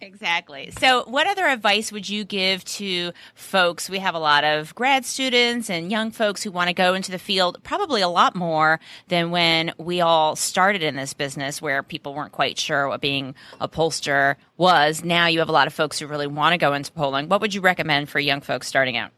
Exactly. 0.00 0.72
So, 0.78 1.04
what 1.04 1.26
other 1.26 1.46
advice 1.46 1.92
would 1.92 2.08
you 2.08 2.24
give 2.24 2.64
to 2.64 3.12
folks? 3.34 3.90
We 3.90 3.98
have 3.98 4.14
a 4.14 4.18
lot 4.18 4.42
of 4.42 4.74
grad 4.74 5.04
students 5.04 5.68
and 5.68 5.92
young 5.92 6.10
folks 6.10 6.42
who 6.42 6.50
want 6.50 6.68
to 6.68 6.74
go 6.74 6.94
into 6.94 7.12
the 7.12 7.18
field, 7.18 7.62
probably 7.62 8.00
a 8.00 8.08
lot 8.08 8.34
more 8.34 8.80
than 9.08 9.30
when 9.30 9.74
we 9.76 10.00
all 10.00 10.34
started 10.34 10.82
in 10.82 10.96
this 10.96 11.12
business 11.12 11.60
where 11.60 11.82
people 11.82 12.14
weren't 12.14 12.32
quite 12.32 12.58
sure 12.58 12.88
what 12.88 13.02
being 13.02 13.34
a 13.60 13.68
pollster 13.68 14.36
was. 14.56 15.04
Now 15.04 15.26
you 15.26 15.40
have 15.40 15.50
a 15.50 15.52
lot 15.52 15.66
of 15.66 15.74
folks 15.74 15.98
who 15.98 16.06
really 16.06 16.26
want 16.26 16.54
to 16.54 16.58
go 16.58 16.72
into 16.72 16.90
polling. 16.90 17.28
What 17.28 17.42
would 17.42 17.52
you 17.52 17.60
recommend 17.60 18.08
for 18.08 18.18
young 18.18 18.40
folks 18.40 18.66
starting 18.66 18.96
out? 18.96 19.12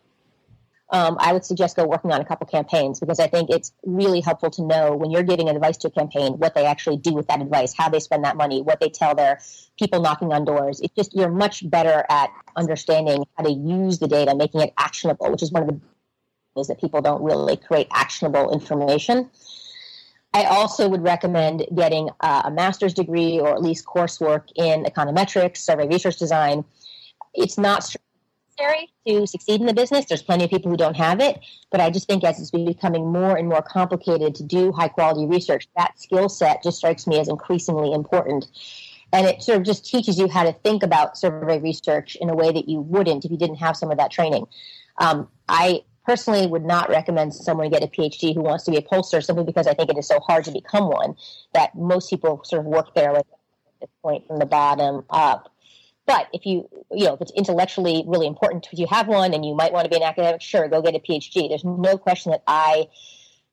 Um, 0.95 1.17
I 1.19 1.33
would 1.33 1.45
suggest 1.45 1.75
go 1.75 1.85
working 1.85 2.13
on 2.13 2.21
a 2.21 2.25
couple 2.25 2.47
campaigns 2.47 3.01
because 3.01 3.19
I 3.19 3.27
think 3.27 3.51
it's 3.51 3.73
really 3.85 4.21
helpful 4.21 4.49
to 4.51 4.63
know 4.63 4.95
when 4.95 5.11
you're 5.11 5.25
giving 5.25 5.49
advice 5.49 5.77
to 5.79 5.89
a 5.89 5.91
campaign 5.91 6.35
what 6.35 6.55
they 6.55 6.67
actually 6.67 6.99
do 6.99 7.13
with 7.13 7.27
that 7.27 7.43
advice, 7.43 7.75
how 7.77 7.89
they 7.89 7.99
spend 7.99 8.25
that 8.25 8.37
money, 8.37 8.63
what 8.63 8.79
they 8.79 8.91
tell 8.91 9.13
their 9.13 9.41
people 9.77 10.01
knocking 10.01 10.33
on 10.33 10.45
doors. 10.45 10.81
It's 10.81 10.95
just 10.95 11.13
you're 11.13 11.33
much 11.33 11.69
better 11.69 12.05
at 12.09 12.31
understanding 12.55 13.25
how 13.37 13.43
to 13.43 13.51
use 13.51 13.99
the 13.99 14.07
data, 14.07 14.37
making 14.37 14.61
it 14.61 14.73
actionable, 14.79 15.33
which 15.33 15.43
is 15.43 15.51
one 15.51 15.65
of 15.65 15.69
the 15.69 15.81
is 16.61 16.69
that 16.69 16.81
people 16.81 17.03
don't 17.03 17.25
really 17.25 17.57
create 17.57 17.89
actionable 17.93 18.53
information. 18.53 19.29
I 20.33 20.45
also 20.45 20.89
would 20.89 21.03
recommend 21.03 21.67
getting 21.75 22.11
a 22.21 22.53
master's 22.53 22.95
degree 22.95 23.41
or 23.41 23.49
at 23.49 23.63
least 23.63 23.85
coursework 23.85 24.45
in 24.55 24.85
econometrics, 24.85 25.57
survey 25.57 25.89
research 25.89 26.19
design. 26.19 26.65
It's 27.35 27.59
not 27.59 27.83
necessary 28.59 28.93
to 29.07 29.27
succeed 29.27 29.61
in 29.61 29.67
the 29.67 29.75
business. 29.75 30.07
There's 30.07 30.23
plenty 30.23 30.45
of 30.45 30.51
people 30.51 30.71
who 30.71 30.77
don't 30.77 30.97
have 30.97 31.21
it, 31.21 31.40
but 31.71 31.81
I 31.81 31.90
just 31.90 32.07
think 32.07 32.25
as 32.25 32.40
it's 32.40 32.51
becoming 32.51 33.12
more 33.12 33.37
and 33.37 33.49
more 33.49 33.62
complicated 33.62 34.35
to 34.37 34.43
do 34.43 34.73
high 34.73 34.88
quality 34.88 35.27
research, 35.27 35.69
that 35.77 35.99
skill 35.99 36.29
set 36.29 36.62
just 36.62 36.79
strikes 36.79 37.07
me 37.07 37.19
as 37.21 37.29
increasingly 37.29 37.93
important. 37.93 38.47
and 39.12 39.27
it 39.29 39.40
sort 39.43 39.59
of 39.59 39.64
just 39.64 39.87
teaches 39.87 40.19
you 40.19 40.27
how 40.27 40.43
to 40.43 40.53
think 40.53 40.83
about 40.83 41.17
survey 41.17 41.61
research 41.61 42.17
in 42.21 42.31
a 42.31 42.35
way 42.35 42.51
that 42.51 42.69
you 42.69 42.81
wouldn't 42.81 43.25
if 43.25 43.31
you 43.31 43.37
didn't 43.37 43.57
have 43.57 43.77
some 43.77 43.93
of 43.93 43.99
that 43.99 44.11
training. 44.11 44.45
Um, 44.99 45.29
I 45.49 45.83
personally 46.05 46.49
would 46.49 46.64
not 46.64 46.88
recommend 46.88 47.33
someone 47.33 47.71
get 47.71 47.85
a 47.85 47.87
PhD 47.87 48.35
who 48.35 48.43
wants 48.43 48.64
to 48.64 48.73
be 48.73 48.77
a 48.77 48.83
pollster 48.83 49.23
simply 49.23 49.45
because 49.45 49.69
I 49.69 49.75
think 49.75 49.88
it 49.90 49.97
is 49.97 50.09
so 50.09 50.19
hard 50.19 50.45
to 50.47 50.51
become 50.51 50.88
one 50.88 51.14
that 51.53 51.77
most 51.77 52.11
people 52.11 52.43
sort 52.45 52.61
of 52.61 52.67
work 52.67 52.93
there 52.97 53.12
like 53.12 53.27
at 53.27 53.81
this 53.83 53.90
point 54.03 54.27
from 54.27 54.38
the 54.38 54.47
bottom 54.47 55.05
up. 55.11 55.54
But 56.07 56.29
if 56.33 56.45
you, 56.45 56.69
you 56.90 57.07
know, 57.07 57.14
if 57.14 57.21
it's 57.23 57.33
intellectually 57.33 58.05
really 58.07 58.27
important 58.27 58.69
if 58.71 58.79
you 58.79 58.87
have 58.90 59.09
one 59.09 59.33
and 59.33 59.45
you 59.45 59.55
might 59.55 59.73
want 59.73 59.85
to 59.85 59.90
be 59.90 59.97
an 59.97 60.03
academic, 60.03 60.43
sure, 60.43 60.69
go 60.69 60.83
get 60.83 60.95
a 60.95 60.99
PhD. 60.99 61.49
There's 61.49 61.64
no 61.64 61.97
question 61.97 62.33
that 62.33 62.43
I 62.47 62.88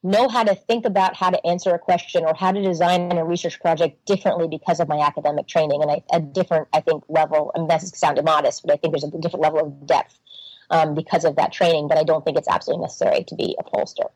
know 0.04 0.28
how 0.28 0.44
to 0.44 0.56
think 0.56 0.86
about 0.86 1.16
how 1.16 1.30
to 1.30 1.46
answer 1.46 1.74
a 1.74 1.80
question 1.80 2.26
or 2.26 2.34
how 2.34 2.52
to 2.52 2.62
design 2.62 3.18
a 3.18 3.24
research 3.24 3.60
project 3.60 4.06
differently 4.06 4.48
because 4.48 4.80
of 4.80 4.88
my 4.88 5.00
academic 5.00 5.48
training 5.48 5.82
and 5.82 5.92
I, 5.92 6.04
a 6.12 6.20
different, 6.20 6.68
I 6.74 6.82
think, 6.82 7.04
level. 7.08 7.52
Mean, 7.56 7.68
that 7.68 7.82
sounded 7.82 8.26
modest, 8.26 8.64
but 8.64 8.74
I 8.74 8.78
think 8.78 8.94
there's 8.94 9.04
a 9.04 9.12
different 9.18 9.44
level 9.44 9.60
of 9.60 9.88
depth 9.88 10.20
um, 10.72 10.96
because 10.96 11.24
of 11.24 11.36
that 11.36 11.54
training. 11.54 11.88
But 11.88 11.98
I 11.98 12.04
don't 12.04 12.26
think 12.26 12.38
it's 12.38 12.50
absolutely 12.50 12.84
necessary 12.84 13.24
to 13.26 13.36
be 13.36 13.56
a 13.60 13.64
pollster. 13.64 14.10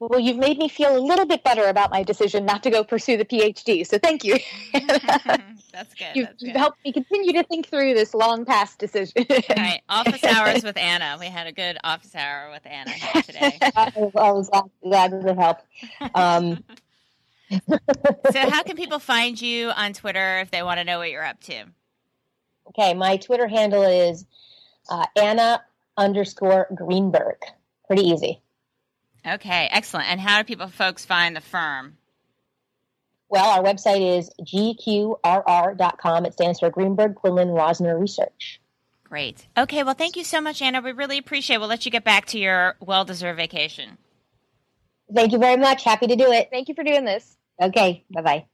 Well, 0.00 0.20
you've 0.20 0.36
made 0.36 0.58
me 0.58 0.68
feel 0.68 0.96
a 0.96 1.00
little 1.00 1.26
bit 1.26 1.42
better 1.42 1.64
about 1.64 1.90
my 1.90 2.04
decision 2.04 2.44
not 2.44 2.62
to 2.62 2.70
go 2.70 2.84
pursue 2.84 3.16
the 3.16 3.24
PhD. 3.24 3.84
So 3.84 3.98
thank 3.98 4.22
you. 4.22 4.38
That's 4.72 5.94
good. 5.94 6.14
You've, 6.14 6.26
That's 6.28 6.42
good. 6.42 6.56
helped 6.56 6.84
me 6.84 6.92
continue 6.92 7.32
to 7.32 7.42
think 7.42 7.68
through 7.68 7.94
this 7.94 8.14
long 8.14 8.44
past 8.44 8.78
decision. 8.78 9.26
All 9.28 9.56
right, 9.56 9.80
office 9.88 10.22
hours 10.22 10.62
with 10.62 10.76
Anna. 10.78 11.16
We 11.18 11.26
had 11.26 11.48
a 11.48 11.52
good 11.52 11.78
office 11.82 12.14
hour 12.14 12.50
with 12.52 12.64
Anna 12.64 12.90
here 12.90 13.22
today. 13.22 13.58
I 13.74 13.92
was 14.14 14.48
glad, 14.48 14.70
glad 14.82 15.10
to 15.26 15.34
help. 15.34 15.58
Um, 16.14 16.62
so, 17.50 18.50
how 18.50 18.62
can 18.62 18.76
people 18.76 18.98
find 18.98 19.40
you 19.40 19.70
on 19.70 19.94
Twitter 19.94 20.38
if 20.40 20.50
they 20.50 20.62
want 20.62 20.78
to 20.78 20.84
know 20.84 20.98
what 20.98 21.10
you're 21.10 21.24
up 21.24 21.40
to? 21.44 21.64
okay, 22.68 22.94
my 22.94 23.16
Twitter 23.16 23.48
handle 23.48 23.82
is 23.82 24.26
uh, 24.90 25.06
Anna 25.16 25.62
underscore 25.96 26.66
Greenberg. 26.74 27.36
Pretty 27.86 28.02
easy. 28.02 28.40
Okay, 29.34 29.68
excellent. 29.70 30.10
And 30.10 30.20
how 30.20 30.38
do 30.38 30.44
people, 30.44 30.68
folks, 30.68 31.04
find 31.04 31.36
the 31.36 31.40
firm? 31.40 31.96
Well, 33.28 33.44
our 33.44 33.62
website 33.62 34.18
is 34.18 34.30
gqrr.com. 34.40 36.24
It 36.24 36.32
stands 36.32 36.60
for 36.60 36.70
Greenberg 36.70 37.14
Quinlan 37.14 37.48
Rosner 37.48 38.00
Research. 38.00 38.60
Great. 39.04 39.46
Okay, 39.56 39.82
well, 39.82 39.94
thank 39.94 40.16
you 40.16 40.24
so 40.24 40.40
much, 40.40 40.62
Anna. 40.62 40.80
We 40.80 40.92
really 40.92 41.18
appreciate 41.18 41.56
it. 41.56 41.58
We'll 41.58 41.68
let 41.68 41.84
you 41.84 41.90
get 41.90 42.04
back 42.04 42.26
to 42.26 42.38
your 42.38 42.76
well 42.80 43.04
deserved 43.04 43.38
vacation. 43.38 43.98
Thank 45.14 45.32
you 45.32 45.38
very 45.38 45.56
much. 45.56 45.84
Happy 45.84 46.06
to 46.06 46.16
do 46.16 46.30
it. 46.30 46.48
Thank 46.50 46.68
you 46.68 46.74
for 46.74 46.84
doing 46.84 47.04
this. 47.04 47.36
Okay, 47.60 48.04
bye 48.10 48.22
bye. 48.22 48.46